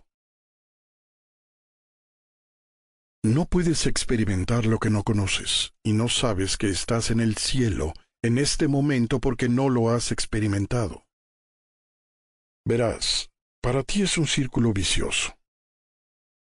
No 3.23 3.45
puedes 3.45 3.87
experimentar 3.87 4.65
lo 4.65 4.77
que 4.79 4.89
no 4.89 5.03
conoces, 5.03 5.73
y 5.83 5.91
no 5.93 6.07
sabes 6.07 6.55
que 6.55 6.69
estás 6.69 7.11
en 7.11 7.19
el 7.19 7.35
cielo 7.35 7.93
en 8.23 8.37
este 8.37 8.67
momento 8.67 9.19
porque 9.19 9.49
no 9.49 9.67
lo 9.67 9.89
has 9.89 10.11
experimentado. 10.11 11.05
Verás, 12.65 13.29
para 13.61 13.83
ti 13.83 14.03
es 14.03 14.17
un 14.17 14.27
círculo 14.27 14.73
vicioso. 14.73 15.38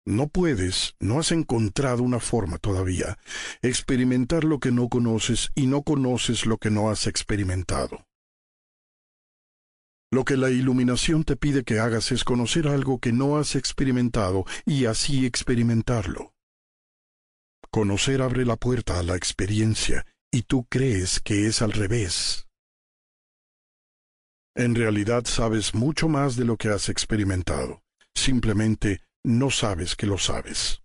No 0.06 0.28
puedes, 0.28 0.94
no 0.98 1.18
has 1.18 1.30
encontrado 1.30 2.02
una 2.02 2.20
forma 2.20 2.58
todavía, 2.58 3.18
experimentar 3.62 4.44
lo 4.44 4.58
que 4.58 4.72
no 4.72 4.88
conoces 4.88 5.50
y 5.54 5.66
no 5.66 5.82
conoces 5.82 6.46
lo 6.46 6.58
que 6.58 6.70
no 6.70 6.90
has 6.90 7.06
experimentado. 7.06 8.06
Lo 10.12 10.24
que 10.24 10.36
la 10.36 10.50
iluminación 10.50 11.22
te 11.22 11.36
pide 11.36 11.62
que 11.62 11.78
hagas 11.78 12.10
es 12.10 12.24
conocer 12.24 12.66
algo 12.66 12.98
que 12.98 13.12
no 13.12 13.36
has 13.36 13.54
experimentado 13.54 14.44
y 14.64 14.86
así 14.86 15.24
experimentarlo. 15.24 16.34
Conocer 17.70 18.20
abre 18.20 18.44
la 18.44 18.56
puerta 18.56 18.98
a 18.98 19.04
la 19.04 19.14
experiencia 19.14 20.04
y 20.32 20.42
tú 20.42 20.66
crees 20.68 21.20
que 21.20 21.46
es 21.46 21.62
al 21.62 21.72
revés. 21.72 22.48
En 24.56 24.74
realidad 24.74 25.24
sabes 25.26 25.74
mucho 25.74 26.08
más 26.08 26.34
de 26.34 26.44
lo 26.44 26.56
que 26.56 26.70
has 26.70 26.88
experimentado. 26.88 27.82
Simplemente 28.12 29.02
no 29.24 29.50
sabes 29.50 29.96
que 29.96 30.06
lo 30.06 30.18
sabes. 30.18 30.82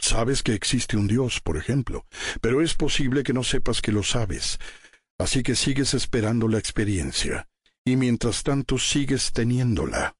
Sabes 0.00 0.42
que 0.42 0.54
existe 0.54 0.96
un 0.96 1.08
Dios, 1.08 1.40
por 1.40 1.56
ejemplo, 1.56 2.06
pero 2.40 2.62
es 2.62 2.74
posible 2.74 3.22
que 3.24 3.32
no 3.32 3.42
sepas 3.42 3.82
que 3.82 3.90
lo 3.90 4.02
sabes, 4.02 4.58
así 5.18 5.42
que 5.42 5.56
sigues 5.56 5.92
esperando 5.94 6.46
la 6.46 6.58
experiencia, 6.58 7.48
y 7.84 7.96
mientras 7.96 8.44
tanto 8.44 8.78
sigues 8.78 9.32
teniéndola. 9.32 10.16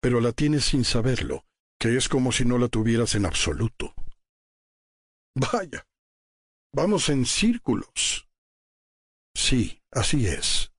Pero 0.00 0.20
la 0.20 0.32
tienes 0.32 0.66
sin 0.66 0.84
saberlo, 0.84 1.44
que 1.80 1.96
es 1.96 2.08
como 2.08 2.30
si 2.30 2.44
no 2.44 2.56
la 2.58 2.68
tuvieras 2.68 3.16
en 3.16 3.26
absoluto. 3.26 3.94
Vaya, 5.34 5.84
vamos 6.72 7.08
en 7.08 7.26
círculos. 7.26 8.28
Sí, 9.34 9.82
así 9.90 10.26
es. 10.26 10.72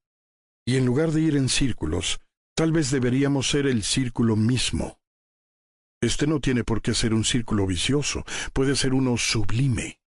Y 0.66 0.78
en 0.78 0.86
lugar 0.86 1.12
de 1.12 1.22
ir 1.22 1.36
en 1.36 1.50
círculos, 1.50 2.22
Tal 2.60 2.74
vez 2.74 2.92
deberíamos 2.92 3.50
ser 3.50 3.68
el 3.68 3.84
círculo 3.84 4.36
mismo. 4.36 5.00
Este 6.02 6.28
no 6.28 6.42
tiene 6.42 6.66
por 6.66 6.82
qué 6.82 6.94
ser 6.94 7.14
un 7.14 7.24
círculo 7.24 7.66
vicioso, 7.66 8.26
puede 8.52 8.76
ser 8.76 8.94
uno 8.94 9.16
sublime. 9.16 10.02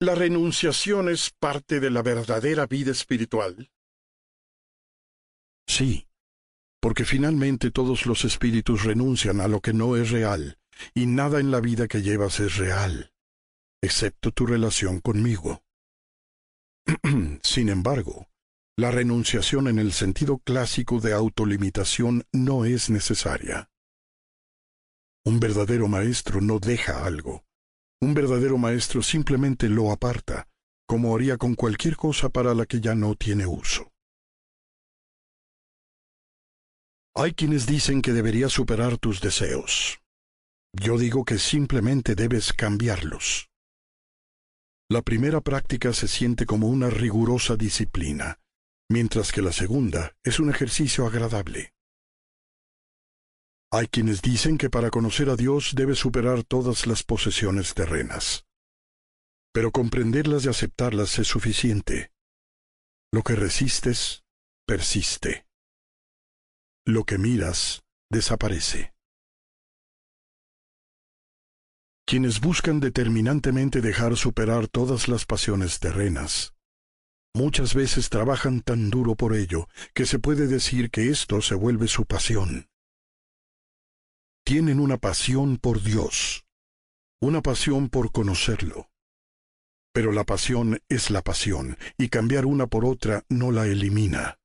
¿La 0.00 0.16
renunciación 0.16 1.10
es 1.10 1.30
parte 1.30 1.78
de 1.78 1.90
la 1.90 2.02
verdadera 2.02 2.66
vida 2.66 2.90
espiritual? 2.90 3.70
Sí, 5.64 6.08
porque 6.80 7.04
finalmente 7.04 7.70
todos 7.70 8.04
los 8.04 8.24
espíritus 8.24 8.82
renuncian 8.82 9.40
a 9.40 9.46
lo 9.46 9.60
que 9.60 9.74
no 9.74 9.94
es 9.96 10.10
real, 10.10 10.58
y 10.92 11.06
nada 11.06 11.38
en 11.38 11.52
la 11.52 11.60
vida 11.60 11.86
que 11.86 12.02
llevas 12.02 12.40
es 12.40 12.56
real, 12.56 13.12
excepto 13.80 14.32
tu 14.32 14.44
relación 14.44 14.98
conmigo. 14.98 15.62
Sin 17.44 17.68
embargo, 17.68 18.26
la 18.78 18.90
renunciación 18.90 19.68
en 19.68 19.78
el 19.78 19.92
sentido 19.92 20.36
clásico 20.38 21.00
de 21.00 21.14
autolimitación 21.14 22.24
no 22.30 22.66
es 22.66 22.90
necesaria. 22.90 23.70
Un 25.24 25.40
verdadero 25.40 25.88
maestro 25.88 26.42
no 26.42 26.58
deja 26.58 27.06
algo. 27.06 27.42
Un 28.02 28.12
verdadero 28.12 28.58
maestro 28.58 29.02
simplemente 29.02 29.70
lo 29.70 29.90
aparta, 29.90 30.46
como 30.86 31.16
haría 31.16 31.38
con 31.38 31.54
cualquier 31.54 31.96
cosa 31.96 32.28
para 32.28 32.54
la 32.54 32.66
que 32.66 32.82
ya 32.82 32.94
no 32.94 33.14
tiene 33.14 33.46
uso. 33.46 33.90
Hay 37.14 37.32
quienes 37.32 37.66
dicen 37.66 38.02
que 38.02 38.12
deberías 38.12 38.52
superar 38.52 38.98
tus 38.98 39.22
deseos. 39.22 40.00
Yo 40.74 40.98
digo 40.98 41.24
que 41.24 41.38
simplemente 41.38 42.14
debes 42.14 42.52
cambiarlos. 42.52 43.48
La 44.90 45.00
primera 45.00 45.40
práctica 45.40 45.94
se 45.94 46.08
siente 46.08 46.44
como 46.44 46.68
una 46.68 46.90
rigurosa 46.90 47.56
disciplina, 47.56 48.38
mientras 48.88 49.32
que 49.32 49.42
la 49.42 49.52
segunda 49.52 50.16
es 50.22 50.38
un 50.38 50.50
ejercicio 50.50 51.06
agradable. 51.06 51.72
Hay 53.72 53.88
quienes 53.88 54.22
dicen 54.22 54.58
que 54.58 54.70
para 54.70 54.90
conocer 54.90 55.28
a 55.28 55.36
Dios 55.36 55.72
debes 55.74 55.98
superar 55.98 56.44
todas 56.44 56.86
las 56.86 57.02
posesiones 57.02 57.74
terrenas. 57.74 58.46
Pero 59.52 59.72
comprenderlas 59.72 60.44
y 60.44 60.48
aceptarlas 60.48 61.18
es 61.18 61.26
suficiente. 61.26 62.12
Lo 63.12 63.22
que 63.22 63.34
resistes, 63.34 64.24
persiste. 64.66 65.46
Lo 66.84 67.04
que 67.04 67.18
miras, 67.18 67.82
desaparece. 68.10 68.94
Quienes 72.06 72.40
buscan 72.40 72.78
determinantemente 72.78 73.80
dejar 73.80 74.16
superar 74.16 74.68
todas 74.68 75.08
las 75.08 75.26
pasiones 75.26 75.80
terrenas, 75.80 76.55
muchas 77.36 77.74
veces 77.74 78.08
trabajan 78.08 78.62
tan 78.62 78.90
duro 78.90 79.14
por 79.14 79.36
ello 79.36 79.68
que 79.94 80.06
se 80.06 80.18
puede 80.18 80.46
decir 80.46 80.90
que 80.90 81.10
esto 81.10 81.40
se 81.42 81.54
vuelve 81.54 81.86
su 81.86 82.06
pasión. 82.06 82.68
Tienen 84.44 84.80
una 84.80 84.96
pasión 84.96 85.58
por 85.58 85.82
Dios, 85.82 86.46
una 87.20 87.42
pasión 87.42 87.88
por 87.88 88.10
conocerlo. 88.10 88.88
Pero 89.92 90.12
la 90.12 90.24
pasión 90.24 90.80
es 90.88 91.10
la 91.10 91.22
pasión, 91.22 91.78
y 91.96 92.08
cambiar 92.08 92.46
una 92.46 92.66
por 92.66 92.84
otra 92.84 93.24
no 93.28 93.50
la 93.50 93.66
elimina. 93.66 94.38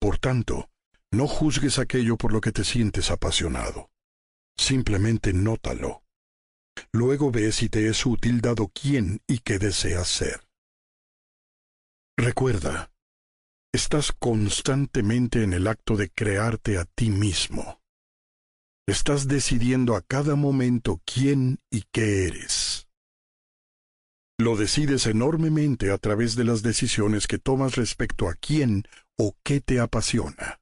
Por 0.00 0.18
tanto, 0.18 0.70
no 1.12 1.26
juzgues 1.26 1.78
aquello 1.78 2.16
por 2.16 2.32
lo 2.32 2.40
que 2.40 2.52
te 2.52 2.64
sientes 2.64 3.10
apasionado. 3.10 3.90
Simplemente 4.56 5.32
nótalo. 5.32 6.02
Luego 6.92 7.30
ve 7.30 7.52
si 7.52 7.68
te 7.68 7.88
es 7.88 8.06
útil 8.06 8.40
dado 8.40 8.68
quién 8.68 9.20
y 9.26 9.40
qué 9.40 9.58
deseas 9.58 10.08
ser. 10.08 10.49
Recuerda, 12.22 12.92
estás 13.72 14.12
constantemente 14.12 15.42
en 15.42 15.54
el 15.54 15.66
acto 15.66 15.96
de 15.96 16.10
crearte 16.10 16.76
a 16.76 16.84
ti 16.84 17.08
mismo. 17.08 17.80
Estás 18.86 19.26
decidiendo 19.26 19.96
a 19.96 20.02
cada 20.02 20.34
momento 20.34 21.00
quién 21.06 21.60
y 21.70 21.84
qué 21.90 22.26
eres. 22.26 22.88
Lo 24.38 24.58
decides 24.58 25.06
enormemente 25.06 25.90
a 25.90 25.96
través 25.96 26.36
de 26.36 26.44
las 26.44 26.62
decisiones 26.62 27.26
que 27.26 27.38
tomas 27.38 27.76
respecto 27.76 28.28
a 28.28 28.34
quién 28.34 28.84
o 29.18 29.34
qué 29.42 29.62
te 29.62 29.80
apasiona. 29.80 30.60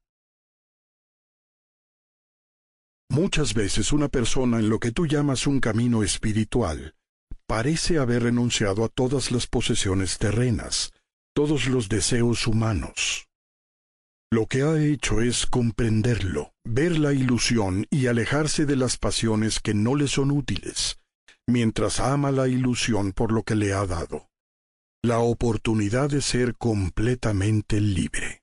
Muchas 3.11 3.53
veces 3.55 3.93
una 3.93 4.07
persona 4.07 4.61
en 4.61 4.69
lo 4.69 4.79
que 4.79 4.93
tú 4.93 5.09
llamas 5.09 5.49
un 5.49 5.59
camino 5.59 6.05
espiritual 6.05 6.95
parece 7.49 7.99
haber 7.99 8.23
renunciado 8.23 8.85
a 8.85 8.89
todas 8.89 9.33
las 9.33 9.49
posesiones 9.49 10.19
terrenas, 10.19 10.93
todos 11.39 11.69
los 11.69 11.89
deseos 11.89 12.49
humanos. 12.49 13.29
Lo 14.29 14.47
que 14.47 14.63
ha 14.63 14.77
hecho 14.83 15.21
es 15.21 15.47
comprenderlo, 15.47 16.53
ver 16.65 16.99
la 16.99 17.13
ilusión 17.13 17.87
y 17.91 18.09
alejarse 18.09 18.67
de 18.67 18.75
las 18.75 18.97
pasiones 18.97 19.61
que 19.61 19.73
no 19.73 19.95
le 19.95 20.09
son 20.09 20.33
útiles, 20.33 20.99
mientras 21.47 22.01
ama 22.01 22.33
la 22.33 22.49
ilusión 22.49 23.13
por 23.13 23.31
lo 23.31 23.45
que 23.45 23.55
le 23.55 23.73
ha 23.73 23.87
dado, 23.87 24.27
la 25.01 25.21
oportunidad 25.21 26.11
de 26.11 26.23
ser 26.23 26.57
completamente 26.57 27.81
libre. 27.81 28.43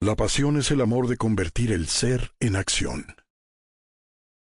La 0.00 0.16
pasión 0.16 0.56
es 0.56 0.72
el 0.72 0.80
amor 0.80 1.06
de 1.06 1.16
convertir 1.16 1.70
el 1.70 1.86
ser 1.86 2.32
en 2.40 2.56
acción. 2.56 3.06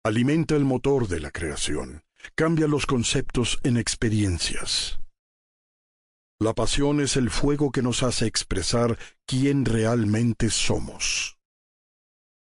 Alimenta 0.04 0.56
el 0.56 0.66
motor 0.66 1.08
de 1.08 1.20
la 1.20 1.30
creación, 1.30 2.02
cambia 2.34 2.68
los 2.68 2.88
conceptos 2.88 3.60
en 3.62 3.78
experiencias. 3.78 4.98
La 6.40 6.54
pasión 6.54 7.02
es 7.02 7.18
el 7.18 7.30
fuego 7.30 7.72
que 7.72 7.82
nos 7.82 8.04
hace 8.04 8.28
expresar 8.28 8.98
quién 9.26 9.66
realmente 9.66 10.50
somos. 10.50 11.38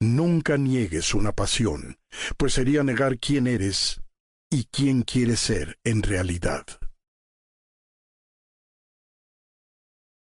Nunca 0.02 0.58
niegues 0.58 1.14
una 1.14 1.32
pasión, 1.34 1.98
pues 2.38 2.54
sería 2.54 2.84
negar 2.84 3.20
quién 3.20 3.48
eres 3.48 4.02
y 4.50 4.66
quién 4.66 5.04
quieres 5.04 5.40
ser 5.40 5.78
en 5.84 6.04
realidad. 6.04 6.66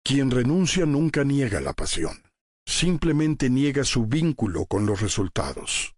Quien 0.05 0.31
renuncia 0.31 0.87
nunca 0.87 1.25
niega 1.25 1.61
la 1.61 1.73
pasión 1.73 2.27
simplemente 2.67 3.49
niega 3.49 3.85
su 3.85 4.07
vínculo 4.07 4.67
con 4.67 4.87
los 4.87 5.01
resultados. 5.01 5.95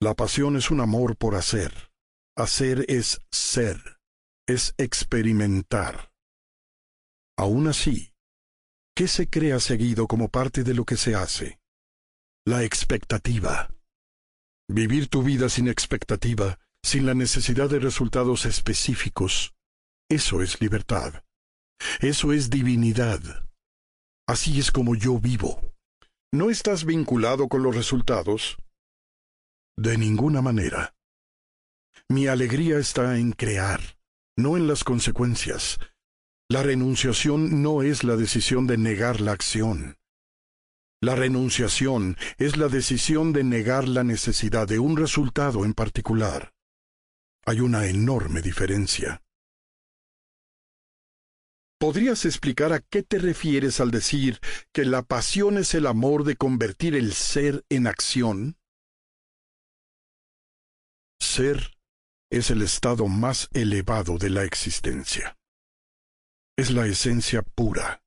La 0.00 0.14
pasión 0.14 0.56
es 0.56 0.70
un 0.70 0.80
amor 0.80 1.16
por 1.16 1.36
hacer. 1.36 1.90
Hacer 2.36 2.84
es 2.88 3.20
ser, 3.30 3.99
es 4.50 4.74
experimentar. 4.78 6.12
Aún 7.36 7.68
así, 7.68 8.12
¿qué 8.94 9.08
se 9.08 9.28
crea 9.28 9.60
seguido 9.60 10.06
como 10.06 10.28
parte 10.28 10.62
de 10.62 10.74
lo 10.74 10.84
que 10.84 10.96
se 10.96 11.14
hace? 11.14 11.58
La 12.46 12.64
expectativa. 12.64 13.70
Vivir 14.68 15.08
tu 15.08 15.22
vida 15.22 15.48
sin 15.48 15.68
expectativa, 15.68 16.58
sin 16.82 17.06
la 17.06 17.14
necesidad 17.14 17.68
de 17.68 17.78
resultados 17.78 18.46
específicos, 18.46 19.54
eso 20.08 20.42
es 20.42 20.60
libertad. 20.60 21.22
Eso 22.00 22.32
es 22.32 22.50
divinidad. 22.50 23.20
Así 24.26 24.58
es 24.58 24.70
como 24.70 24.94
yo 24.94 25.18
vivo. 25.18 25.72
¿No 26.32 26.50
estás 26.50 26.84
vinculado 26.84 27.48
con 27.48 27.62
los 27.62 27.74
resultados? 27.74 28.56
De 29.76 29.96
ninguna 29.96 30.42
manera. 30.42 30.94
Mi 32.08 32.26
alegría 32.26 32.78
está 32.78 33.18
en 33.18 33.32
crear, 33.32 33.80
no 34.42 34.56
en 34.56 34.66
las 34.66 34.84
consecuencias. 34.84 35.78
La 36.48 36.62
renunciación 36.62 37.62
no 37.62 37.82
es 37.82 38.02
la 38.04 38.16
decisión 38.16 38.66
de 38.66 38.76
negar 38.76 39.20
la 39.20 39.32
acción. 39.32 39.96
La 41.02 41.14
renunciación 41.14 42.16
es 42.38 42.56
la 42.56 42.68
decisión 42.68 43.32
de 43.32 43.44
negar 43.44 43.88
la 43.88 44.04
necesidad 44.04 44.68
de 44.68 44.78
un 44.78 44.96
resultado 44.96 45.64
en 45.64 45.72
particular. 45.72 46.52
Hay 47.46 47.60
una 47.60 47.86
enorme 47.86 48.42
diferencia. 48.42 49.22
¿Podrías 51.78 52.26
explicar 52.26 52.74
a 52.74 52.80
qué 52.80 53.02
te 53.02 53.18
refieres 53.18 53.80
al 53.80 53.90
decir 53.90 54.38
que 54.72 54.84
la 54.84 55.02
pasión 55.02 55.56
es 55.56 55.74
el 55.74 55.86
amor 55.86 56.24
de 56.24 56.36
convertir 56.36 56.94
el 56.94 57.14
ser 57.14 57.64
en 57.70 57.86
acción? 57.86 58.58
Ser 61.18 61.70
es 62.30 62.50
el 62.50 62.62
estado 62.62 63.08
más 63.08 63.48
elevado 63.52 64.16
de 64.16 64.30
la 64.30 64.44
existencia. 64.44 65.36
Es 66.56 66.70
la 66.70 66.86
esencia 66.86 67.42
pura. 67.42 68.02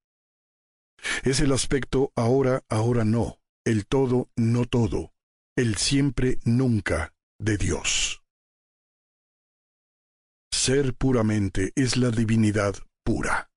Es 1.24 1.42
el 1.42 1.52
aspecto 1.52 2.12
ahora, 2.16 2.64
ahora 2.70 3.04
no, 3.04 3.40
el 3.66 3.86
todo, 3.86 4.30
no 4.38 4.66
todo, 4.66 5.14
el 5.58 5.76
siempre, 5.76 6.40
nunca 6.46 7.14
de 7.40 7.58
Dios. 7.58 8.24
Ser 10.54 10.94
puramente 10.94 11.74
es 11.76 11.98
la 11.98 12.10
divinidad 12.10 12.76
pura. 13.04 13.52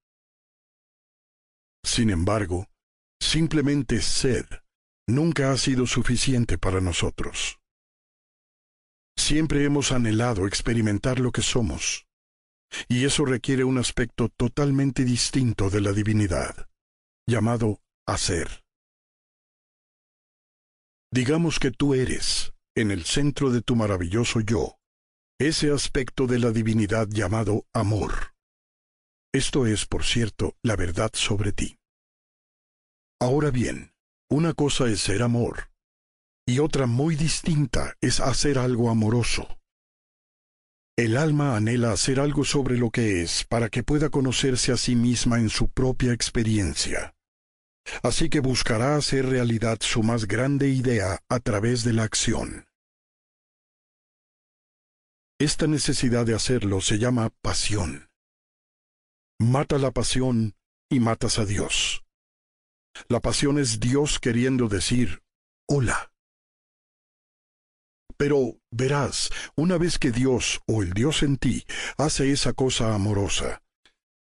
Sin 1.85 2.11
embargo, 2.11 2.69
simplemente 3.21 4.03
ser 4.03 4.65
nunca 5.07 5.53
ha 5.53 5.57
sido 5.57 5.87
suficiente 5.87 6.59
para 6.59 6.81
nosotros. 6.81 7.61
Siempre 9.17 9.65
hemos 9.65 9.93
anhelado 9.93 10.47
experimentar 10.47 11.19
lo 11.19 11.33
que 11.33 11.43
somos, 11.43 12.07
y 12.89 13.05
eso 13.05 13.25
requiere 13.25 13.65
un 13.65 13.79
aspecto 13.79 14.29
totalmente 14.29 15.05
distinto 15.05 15.71
de 15.71 15.81
la 15.81 15.93
divinidad, 15.93 16.69
llamado 17.27 17.81
hacer. 18.07 18.65
Digamos 21.13 21.59
que 21.59 21.71
tú 21.71 21.95
eres, 21.95 22.53
en 22.77 22.91
el 22.91 23.05
centro 23.05 23.51
de 23.51 23.63
tu 23.63 23.75
maravilloso 23.75 24.41
yo, 24.41 24.77
ese 25.39 25.71
aspecto 25.71 26.27
de 26.27 26.39
la 26.39 26.51
divinidad 26.51 27.09
llamado 27.09 27.67
amor. 27.73 28.35
Esto 29.33 29.67
es, 29.67 29.87
por 29.87 30.05
cierto, 30.05 30.57
la 30.63 30.77
verdad 30.77 31.11
sobre 31.15 31.53
ti. 31.53 31.79
Ahora 33.21 33.51
bien, 33.51 33.93
una 34.31 34.55
cosa 34.55 34.89
es 34.89 35.01
ser 35.01 35.23
amor, 35.23 35.71
y 36.47 36.61
otra 36.61 36.87
muy 36.87 37.17
distinta 37.17 37.95
es 38.01 38.21
hacer 38.21 38.59
algo 38.59 38.89
amoroso. 38.89 39.59
El 40.97 41.17
alma 41.17 41.57
anhela 41.57 41.93
hacer 41.93 42.21
algo 42.21 42.45
sobre 42.45 42.79
lo 42.79 42.91
que 42.91 43.23
es 43.23 43.45
para 43.45 43.69
que 43.69 43.83
pueda 43.83 44.09
conocerse 44.09 44.73
a 44.73 44.77
sí 44.77 44.95
misma 44.95 45.39
en 45.39 45.51
su 45.51 45.69
propia 45.69 46.13
experiencia. 46.13 47.15
Así 48.03 48.31
que 48.31 48.41
buscará 48.41 48.97
hacer 48.97 49.27
realidad 49.27 49.79
su 49.81 50.03
más 50.03 50.27
grande 50.27 50.69
idea 50.69 51.21
a 51.29 51.41
través 51.41 51.85
de 51.85 51.93
la 51.93 52.05
acción. 52.05 52.67
Esta 55.39 55.67
necesidad 55.67 56.25
de 56.25 56.35
hacerlo 56.35 56.81
se 56.81 56.99
llama 56.99 57.31
pasión. 57.43 58.09
Mata 59.39 59.77
la 59.77 59.91
pasión 59.91 60.55
y 60.89 61.01
matas 61.01 61.39
a 61.39 61.45
Dios. 61.45 62.05
La 63.09 63.21
pasión 63.21 63.59
es 63.59 63.81
Dios 63.81 64.19
queriendo 64.19 64.69
decir, 64.69 65.23
hola. 65.69 66.11
Pero 68.17 68.59
verás, 68.71 69.31
una 69.57 69.79
vez 69.79 69.99
que 69.99 70.11
Dios 70.11 70.61
o 70.67 70.83
el 70.83 70.93
Dios 70.93 71.23
en 71.23 71.37
ti 71.37 71.65
hace 71.99 72.33
esa 72.33 72.53
cosa 72.53 72.95
amorosa, 72.95 73.63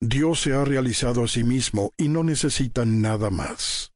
Dios 0.00 0.40
se 0.40 0.52
ha 0.52 0.64
realizado 0.64 1.24
a 1.24 1.28
sí 1.28 1.44
mismo 1.44 1.92
y 1.96 2.08
no 2.08 2.22
necesita 2.22 2.84
nada 2.84 3.30
más. 3.30 3.92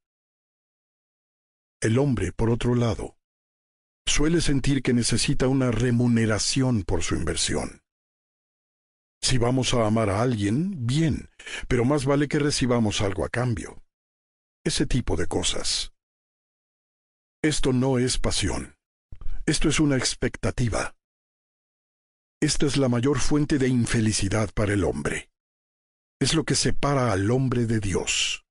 El 1.82 1.98
hombre, 1.98 2.32
por 2.32 2.50
otro 2.50 2.74
lado, 2.74 3.16
suele 4.06 4.40
sentir 4.40 4.82
que 4.82 4.92
necesita 4.92 5.48
una 5.48 5.70
remuneración 5.70 6.82
por 6.82 7.02
su 7.02 7.16
inversión. 7.16 7.82
Si 9.22 9.38
vamos 9.38 9.74
a 9.74 9.86
amar 9.86 10.08
a 10.08 10.22
alguien, 10.22 10.86
bien, 10.86 11.28
pero 11.68 11.84
más 11.84 12.06
vale 12.06 12.28
que 12.28 12.38
recibamos 12.38 13.02
algo 13.02 13.24
a 13.24 13.28
cambio. 13.28 13.82
Ese 14.64 14.86
tipo 14.86 15.16
de 15.16 15.26
cosas. 15.26 15.92
Esto 17.42 17.72
no 17.72 17.98
es 17.98 18.18
pasión. 18.18 18.76
Esto 19.46 19.68
es 19.68 19.80
una 19.80 19.96
expectativa. 19.96 20.94
Esta 22.40 22.66
es 22.66 22.76
la 22.76 22.88
mayor 22.88 23.18
fuente 23.18 23.58
de 23.58 23.68
infelicidad 23.68 24.50
para 24.54 24.74
el 24.74 24.84
hombre. 24.84 25.30
Es 26.20 26.34
lo 26.34 26.44
que 26.44 26.54
separa 26.54 27.12
al 27.12 27.30
hombre 27.30 27.66
de 27.66 27.80
Dios. 27.80 28.44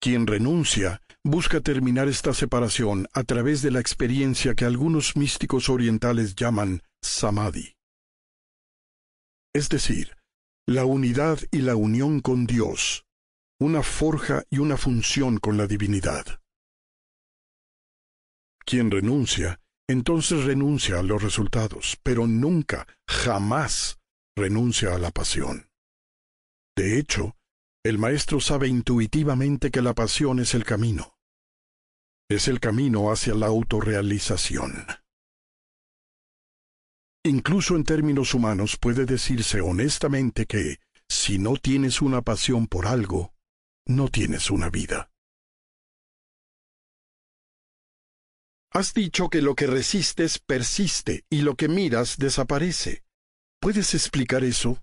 Quien 0.00 0.26
renuncia 0.26 1.00
busca 1.24 1.60
terminar 1.60 2.08
esta 2.08 2.34
separación 2.34 3.06
a 3.14 3.24
través 3.24 3.62
de 3.62 3.70
la 3.70 3.80
experiencia 3.80 4.54
que 4.54 4.64
algunos 4.64 5.16
místicos 5.16 5.68
orientales 5.68 6.34
llaman 6.34 6.82
samadhi. 7.02 7.74
Es 9.54 9.68
decir, 9.68 10.16
la 10.66 10.84
unidad 10.84 11.38
y 11.50 11.58
la 11.58 11.76
unión 11.76 12.20
con 12.20 12.46
Dios, 12.46 13.06
una 13.60 13.82
forja 13.82 14.42
y 14.50 14.58
una 14.58 14.76
función 14.76 15.38
con 15.38 15.56
la 15.56 15.66
divinidad. 15.66 16.40
Quien 18.66 18.90
renuncia, 18.90 19.60
entonces 19.88 20.44
renuncia 20.44 20.98
a 20.98 21.02
los 21.02 21.22
resultados, 21.22 21.98
pero 22.02 22.26
nunca, 22.26 22.86
jamás 23.08 23.98
renuncia 24.36 24.94
a 24.94 24.98
la 24.98 25.10
pasión. 25.10 25.68
De 26.76 26.98
hecho, 26.98 27.36
el 27.84 27.98
maestro 27.98 28.40
sabe 28.40 28.68
intuitivamente 28.68 29.70
que 29.70 29.82
la 29.82 29.94
pasión 29.94 30.40
es 30.40 30.54
el 30.54 30.64
camino. 30.64 31.16
Es 32.30 32.48
el 32.48 32.58
camino 32.58 33.12
hacia 33.12 33.34
la 33.34 33.46
autorrealización. 33.46 34.86
Incluso 37.26 37.76
en 37.76 37.84
términos 37.84 38.34
humanos 38.34 38.76
puede 38.78 39.04
decirse 39.04 39.60
honestamente 39.60 40.46
que, 40.46 40.78
si 41.08 41.38
no 41.38 41.56
tienes 41.56 42.02
una 42.02 42.22
pasión 42.22 42.66
por 42.66 42.86
algo, 42.86 43.34
no 43.86 44.08
tienes 44.08 44.50
una 44.50 44.70
vida. 44.70 45.10
Has 48.76 48.92
dicho 48.92 49.28
que 49.28 49.40
lo 49.40 49.54
que 49.54 49.68
resistes 49.68 50.40
persiste 50.40 51.24
y 51.30 51.42
lo 51.42 51.54
que 51.54 51.68
miras 51.68 52.16
desaparece. 52.18 53.04
¿Puedes 53.60 53.94
explicar 53.94 54.42
eso? 54.42 54.82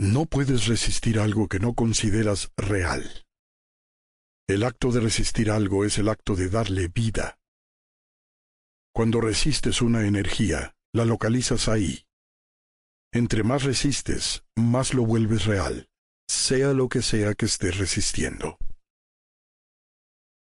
No 0.00 0.26
puedes 0.26 0.66
resistir 0.66 1.20
algo 1.20 1.46
que 1.46 1.60
no 1.60 1.74
consideras 1.74 2.50
real. 2.56 3.24
El 4.48 4.64
acto 4.64 4.90
de 4.90 4.98
resistir 4.98 5.52
algo 5.52 5.84
es 5.84 5.98
el 5.98 6.08
acto 6.08 6.34
de 6.34 6.48
darle 6.48 6.88
vida. 6.88 7.38
Cuando 8.92 9.20
resistes 9.20 9.80
una 9.80 10.08
energía, 10.08 10.74
la 10.92 11.04
localizas 11.04 11.68
ahí. 11.68 12.04
Entre 13.12 13.44
más 13.44 13.62
resistes, 13.62 14.42
más 14.56 14.92
lo 14.92 15.06
vuelves 15.06 15.44
real, 15.44 15.88
sea 16.28 16.72
lo 16.72 16.88
que 16.88 17.00
sea 17.00 17.34
que 17.34 17.46
estés 17.46 17.78
resistiendo. 17.78 18.58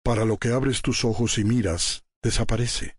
Para 0.04 0.26
lo 0.26 0.38
que 0.38 0.50
abres 0.50 0.82
tus 0.82 1.06
ojos 1.06 1.38
y 1.38 1.46
miras, 1.46 2.04
desaparece. 2.22 2.98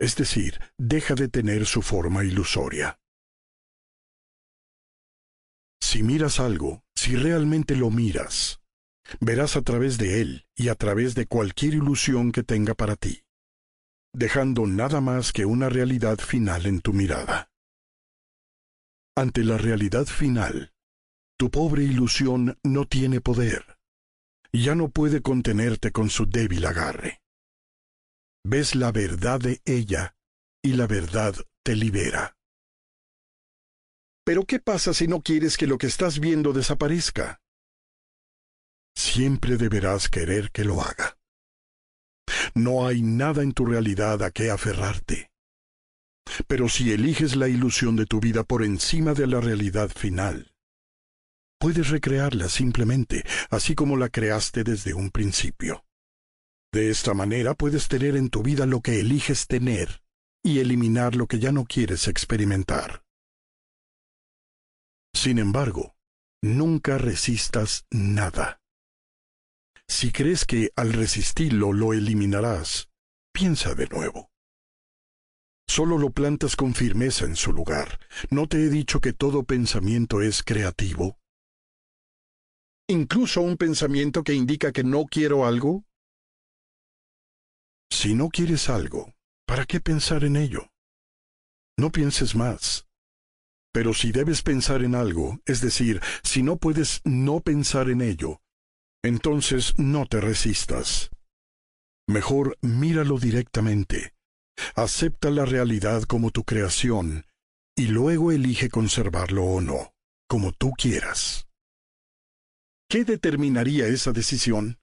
Es 0.00 0.16
decir, 0.16 0.60
deja 0.76 1.14
de 1.14 1.28
tener 1.28 1.66
su 1.66 1.82
forma 1.82 2.24
ilusoria. 2.24 2.98
Si 5.80 6.02
miras 6.02 6.40
algo, 6.40 6.82
si 6.94 7.16
realmente 7.16 7.76
lo 7.76 7.90
miras, 7.90 8.60
verás 9.20 9.56
a 9.56 9.62
través 9.62 9.96
de 9.96 10.20
él 10.20 10.46
y 10.56 10.68
a 10.68 10.74
través 10.74 11.14
de 11.14 11.26
cualquier 11.26 11.74
ilusión 11.74 12.32
que 12.32 12.42
tenga 12.42 12.74
para 12.74 12.96
ti, 12.96 13.22
dejando 14.12 14.66
nada 14.66 15.00
más 15.00 15.32
que 15.32 15.44
una 15.44 15.68
realidad 15.68 16.18
final 16.18 16.66
en 16.66 16.80
tu 16.80 16.92
mirada. 16.92 17.50
Ante 19.16 19.44
la 19.44 19.58
realidad 19.58 20.06
final, 20.06 20.72
tu 21.36 21.50
pobre 21.50 21.84
ilusión 21.84 22.58
no 22.62 22.86
tiene 22.86 23.20
poder. 23.20 23.67
Ya 24.52 24.74
no 24.74 24.88
puede 24.88 25.20
contenerte 25.20 25.92
con 25.92 26.10
su 26.10 26.26
débil 26.26 26.64
agarre. 26.66 27.20
Ves 28.44 28.74
la 28.74 28.92
verdad 28.92 29.40
de 29.40 29.60
ella 29.64 30.14
y 30.62 30.72
la 30.72 30.86
verdad 30.86 31.34
te 31.62 31.76
libera. 31.76 32.34
Pero 34.24 34.44
¿qué 34.44 34.58
pasa 34.58 34.94
si 34.94 35.06
no 35.06 35.22
quieres 35.22 35.56
que 35.56 35.66
lo 35.66 35.78
que 35.78 35.86
estás 35.86 36.18
viendo 36.18 36.52
desaparezca? 36.52 37.40
Siempre 38.94 39.56
deberás 39.56 40.08
querer 40.08 40.50
que 40.50 40.64
lo 40.64 40.82
haga. 40.82 41.16
No 42.54 42.86
hay 42.86 43.02
nada 43.02 43.42
en 43.42 43.52
tu 43.52 43.64
realidad 43.64 44.22
a 44.22 44.30
qué 44.30 44.50
aferrarte. 44.50 45.30
Pero 46.46 46.68
si 46.68 46.92
eliges 46.92 47.36
la 47.36 47.48
ilusión 47.48 47.96
de 47.96 48.06
tu 48.06 48.20
vida 48.20 48.44
por 48.44 48.64
encima 48.64 49.14
de 49.14 49.26
la 49.26 49.40
realidad 49.40 49.88
final, 49.88 50.52
puedes 51.58 51.88
recrearla 51.88 52.48
simplemente, 52.48 53.24
así 53.50 53.74
como 53.74 53.96
la 53.96 54.08
creaste 54.08 54.64
desde 54.64 54.94
un 54.94 55.10
principio. 55.10 55.84
De 56.72 56.90
esta 56.90 57.14
manera 57.14 57.54
puedes 57.54 57.88
tener 57.88 58.16
en 58.16 58.30
tu 58.30 58.42
vida 58.42 58.66
lo 58.66 58.80
que 58.80 59.00
eliges 59.00 59.46
tener 59.46 60.02
y 60.42 60.60
eliminar 60.60 61.16
lo 61.16 61.26
que 61.26 61.38
ya 61.38 61.52
no 61.52 61.64
quieres 61.64 62.08
experimentar. 62.08 63.02
Sin 65.14 65.38
embargo, 65.38 65.96
nunca 66.42 66.98
resistas 66.98 67.86
nada. 67.90 68.60
Si 69.88 70.12
crees 70.12 70.44
que 70.44 70.70
al 70.76 70.92
resistirlo 70.92 71.72
lo 71.72 71.94
eliminarás, 71.94 72.90
piensa 73.32 73.74
de 73.74 73.86
nuevo. 73.88 74.30
Solo 75.66 75.98
lo 75.98 76.10
plantas 76.10 76.56
con 76.56 76.74
firmeza 76.74 77.24
en 77.24 77.36
su 77.36 77.52
lugar. 77.52 77.98
¿No 78.30 78.46
te 78.46 78.58
he 78.58 78.68
dicho 78.68 79.00
que 79.00 79.12
todo 79.12 79.44
pensamiento 79.44 80.22
es 80.22 80.42
creativo? 80.42 81.18
¿Incluso 82.90 83.42
un 83.42 83.58
pensamiento 83.58 84.24
que 84.24 84.32
indica 84.32 84.72
que 84.72 84.82
no 84.82 85.04
quiero 85.04 85.44
algo? 85.44 85.84
Si 87.90 88.14
no 88.14 88.30
quieres 88.30 88.70
algo, 88.70 89.12
¿para 89.46 89.66
qué 89.66 89.78
pensar 89.78 90.24
en 90.24 90.36
ello? 90.36 90.70
No 91.78 91.92
pienses 91.92 92.34
más. 92.34 92.86
Pero 93.74 93.92
si 93.92 94.10
debes 94.10 94.40
pensar 94.40 94.82
en 94.82 94.94
algo, 94.94 95.38
es 95.44 95.60
decir, 95.60 96.00
si 96.22 96.42
no 96.42 96.56
puedes 96.56 97.02
no 97.04 97.40
pensar 97.40 97.90
en 97.90 98.00
ello, 98.00 98.40
entonces 99.04 99.74
no 99.76 100.06
te 100.06 100.22
resistas. 100.22 101.10
Mejor 102.08 102.56
míralo 102.62 103.18
directamente. 103.18 104.14
Acepta 104.74 105.28
la 105.30 105.44
realidad 105.44 106.04
como 106.04 106.30
tu 106.30 106.42
creación 106.44 107.26
y 107.76 107.88
luego 107.88 108.32
elige 108.32 108.70
conservarlo 108.70 109.44
o 109.44 109.60
no, 109.60 109.92
como 110.26 110.52
tú 110.52 110.72
quieras. 110.72 111.47
¿Qué 112.90 113.04
determinaría 113.04 113.86
esa 113.86 114.12
decisión? 114.12 114.78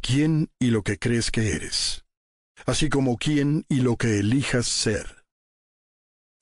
¿Quién 0.00 0.50
y 0.58 0.70
lo 0.70 0.82
que 0.82 0.98
crees 0.98 1.30
que 1.30 1.52
eres? 1.52 2.04
Así 2.66 2.88
como 2.88 3.16
quién 3.16 3.64
y 3.68 3.76
lo 3.76 3.96
que 3.96 4.18
elijas 4.18 4.66
ser. 4.66 5.24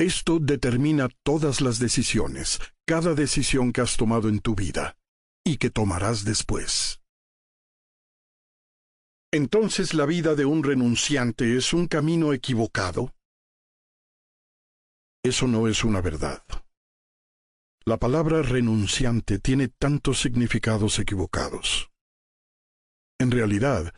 Esto 0.01 0.39
determina 0.39 1.09
todas 1.23 1.61
las 1.61 1.79
decisiones, 1.79 2.61
cada 2.87 3.13
decisión 3.13 3.75
que 3.75 3.83
has 3.83 3.99
tomado 3.99 4.31
en 4.31 4.41
tu 4.41 4.55
vida 4.55 4.97
y 5.45 5.59
que 5.59 5.69
tomarás 5.69 6.25
después. 6.25 7.03
Entonces 9.31 9.93
la 9.93 10.07
vida 10.07 10.35
de 10.35 10.47
un 10.47 10.65
renunciante 10.65 11.59
es 11.59 11.75
un 11.75 11.89
camino 11.89 12.33
equivocado. 12.33 13.15
Eso 15.23 15.47
no 15.47 15.69
es 15.69 15.85
una 15.85 16.01
verdad. 16.01 16.43
La 17.87 17.99
palabra 17.99 18.41
renunciante 18.41 19.39
tiene 19.39 19.69
tantos 19.69 20.19
significados 20.19 20.99
equivocados. 20.99 21.91
En 23.21 23.31
realidad, 23.31 23.93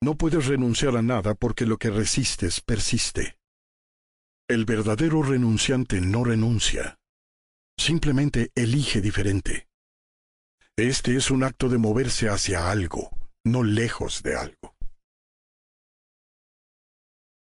no 0.00 0.14
puedes 0.14 0.46
renunciar 0.46 0.96
a 0.96 1.02
nada 1.02 1.34
porque 1.34 1.66
lo 1.66 1.76
que 1.76 1.90
resistes 1.90 2.60
persiste. 2.60 3.36
El 4.48 4.64
verdadero 4.64 5.24
renunciante 5.24 6.00
no 6.00 6.22
renuncia, 6.22 7.00
simplemente 7.76 8.52
elige 8.54 9.00
diferente. 9.00 9.66
Este 10.76 11.16
es 11.16 11.32
un 11.32 11.42
acto 11.42 11.68
de 11.68 11.78
moverse 11.78 12.28
hacia 12.28 12.70
algo, 12.70 13.10
no 13.44 13.64
lejos 13.64 14.22
de 14.22 14.36
algo. 14.36 14.76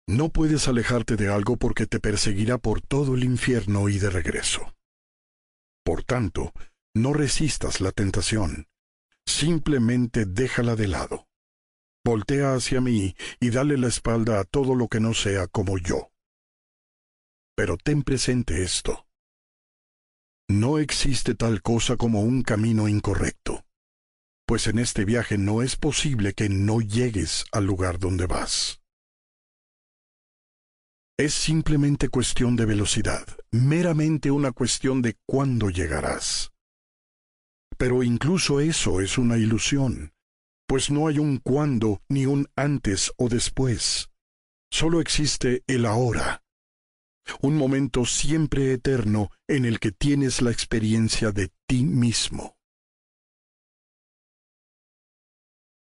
No 0.06 0.28
puedes 0.28 0.68
alejarte 0.68 1.16
de 1.16 1.28
algo 1.28 1.56
porque 1.56 1.86
te 1.86 1.98
perseguirá 1.98 2.58
por 2.58 2.82
todo 2.82 3.14
el 3.14 3.24
infierno 3.24 3.88
y 3.88 3.98
de 3.98 4.10
regreso. 4.10 4.74
Por 5.88 6.04
tanto, 6.04 6.52
no 6.94 7.14
resistas 7.14 7.80
la 7.80 7.92
tentación, 7.92 8.68
simplemente 9.26 10.26
déjala 10.26 10.76
de 10.76 10.86
lado. 10.86 11.28
Voltea 12.04 12.52
hacia 12.52 12.82
mí 12.82 13.16
y 13.40 13.48
dale 13.48 13.78
la 13.78 13.88
espalda 13.88 14.38
a 14.38 14.44
todo 14.44 14.74
lo 14.74 14.88
que 14.88 15.00
no 15.00 15.14
sea 15.14 15.46
como 15.46 15.78
yo. 15.78 16.12
Pero 17.56 17.78
ten 17.78 18.02
presente 18.02 18.62
esto. 18.62 19.06
No 20.46 20.78
existe 20.78 21.34
tal 21.34 21.62
cosa 21.62 21.96
como 21.96 22.20
un 22.20 22.42
camino 22.42 22.86
incorrecto, 22.86 23.64
pues 24.46 24.66
en 24.66 24.78
este 24.78 25.06
viaje 25.06 25.38
no 25.38 25.62
es 25.62 25.76
posible 25.76 26.34
que 26.34 26.50
no 26.50 26.82
llegues 26.82 27.46
al 27.50 27.64
lugar 27.64 27.98
donde 27.98 28.26
vas. 28.26 28.77
Es 31.18 31.34
simplemente 31.34 32.10
cuestión 32.10 32.54
de 32.54 32.64
velocidad, 32.64 33.26
meramente 33.50 34.30
una 34.30 34.52
cuestión 34.52 35.02
de 35.02 35.16
cuándo 35.26 35.68
llegarás. 35.68 36.52
Pero 37.76 38.04
incluso 38.04 38.60
eso 38.60 39.00
es 39.00 39.18
una 39.18 39.36
ilusión, 39.36 40.12
pues 40.68 40.92
no 40.92 41.08
hay 41.08 41.18
un 41.18 41.38
cuándo 41.38 42.02
ni 42.08 42.26
un 42.26 42.46
antes 42.54 43.12
o 43.16 43.28
después. 43.28 44.10
Solo 44.70 45.00
existe 45.00 45.64
el 45.66 45.86
ahora, 45.86 46.44
un 47.42 47.56
momento 47.56 48.04
siempre 48.04 48.72
eterno 48.72 49.30
en 49.48 49.64
el 49.64 49.80
que 49.80 49.90
tienes 49.90 50.40
la 50.40 50.52
experiencia 50.52 51.32
de 51.32 51.50
ti 51.66 51.82
mismo. 51.82 52.56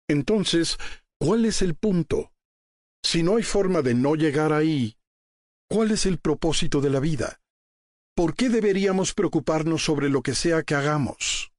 Entonces, 0.07 0.79
¿cuál 1.19 1.45
es 1.45 1.61
el 1.61 1.75
punto? 1.75 2.33
Si 3.03 3.21
no 3.21 3.37
hay 3.37 3.43
forma 3.43 3.83
de 3.83 3.93
no 3.93 4.15
llegar 4.15 4.53
ahí, 4.53 4.95
¿cuál 5.69 5.91
es 5.91 6.05
el 6.05 6.19
propósito 6.19 6.81
de 6.81 6.89
la 6.89 6.99
vida? 6.99 7.39
¿Por 8.15 8.35
qué 8.35 8.49
deberíamos 8.49 9.13
preocuparnos 9.13 9.83
sobre 9.83 10.09
lo 10.09 10.21
que 10.21 10.35
sea 10.35 10.63
que 10.63 10.75
hagamos? 10.75 11.53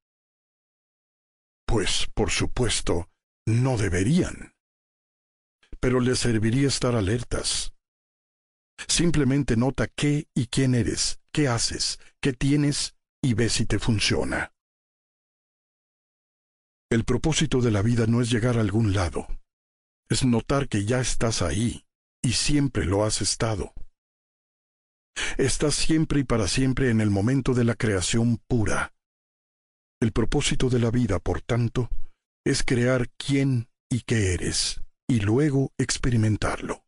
Pues, 1.66 2.08
por 2.14 2.30
supuesto, 2.30 3.08
no 3.46 3.78
deberían. 3.78 4.54
Pero 5.78 6.00
les 6.00 6.18
serviría 6.18 6.68
estar 6.68 6.94
alertas. 6.94 7.72
Simplemente 8.88 9.56
nota 9.56 9.86
qué 9.86 10.28
y 10.34 10.48
quién 10.48 10.74
eres, 10.74 11.20
qué 11.32 11.48
haces, 11.48 11.98
qué 12.20 12.32
tienes 12.32 12.96
y 13.22 13.34
ve 13.34 13.48
si 13.48 13.66
te 13.66 13.78
funciona. 13.78 14.52
El 16.90 17.04
propósito 17.04 17.60
de 17.60 17.70
la 17.70 17.82
vida 17.82 18.06
no 18.06 18.20
es 18.20 18.30
llegar 18.30 18.58
a 18.58 18.62
algún 18.62 18.92
lado, 18.92 19.28
es 20.08 20.24
notar 20.24 20.68
que 20.68 20.84
ya 20.84 21.00
estás 21.00 21.40
ahí 21.40 21.86
y 22.20 22.32
siempre 22.32 22.84
lo 22.84 23.04
has 23.04 23.22
estado. 23.22 23.72
Estás 25.38 25.74
siempre 25.74 26.20
y 26.20 26.24
para 26.24 26.48
siempre 26.48 26.90
en 26.90 27.00
el 27.00 27.10
momento 27.10 27.54
de 27.54 27.64
la 27.64 27.74
creación 27.74 28.38
pura, 28.48 28.92
el 30.00 30.12
propósito 30.12 30.70
de 30.70 30.78
la 30.78 30.90
vida, 30.90 31.18
por 31.18 31.42
tanto, 31.42 31.90
es 32.44 32.62
crear 32.62 33.10
quién 33.18 33.68
y 33.90 34.00
qué 34.00 34.32
eres, 34.32 34.80
y 35.06 35.20
luego 35.20 35.72
experimentarlo. 35.78 36.84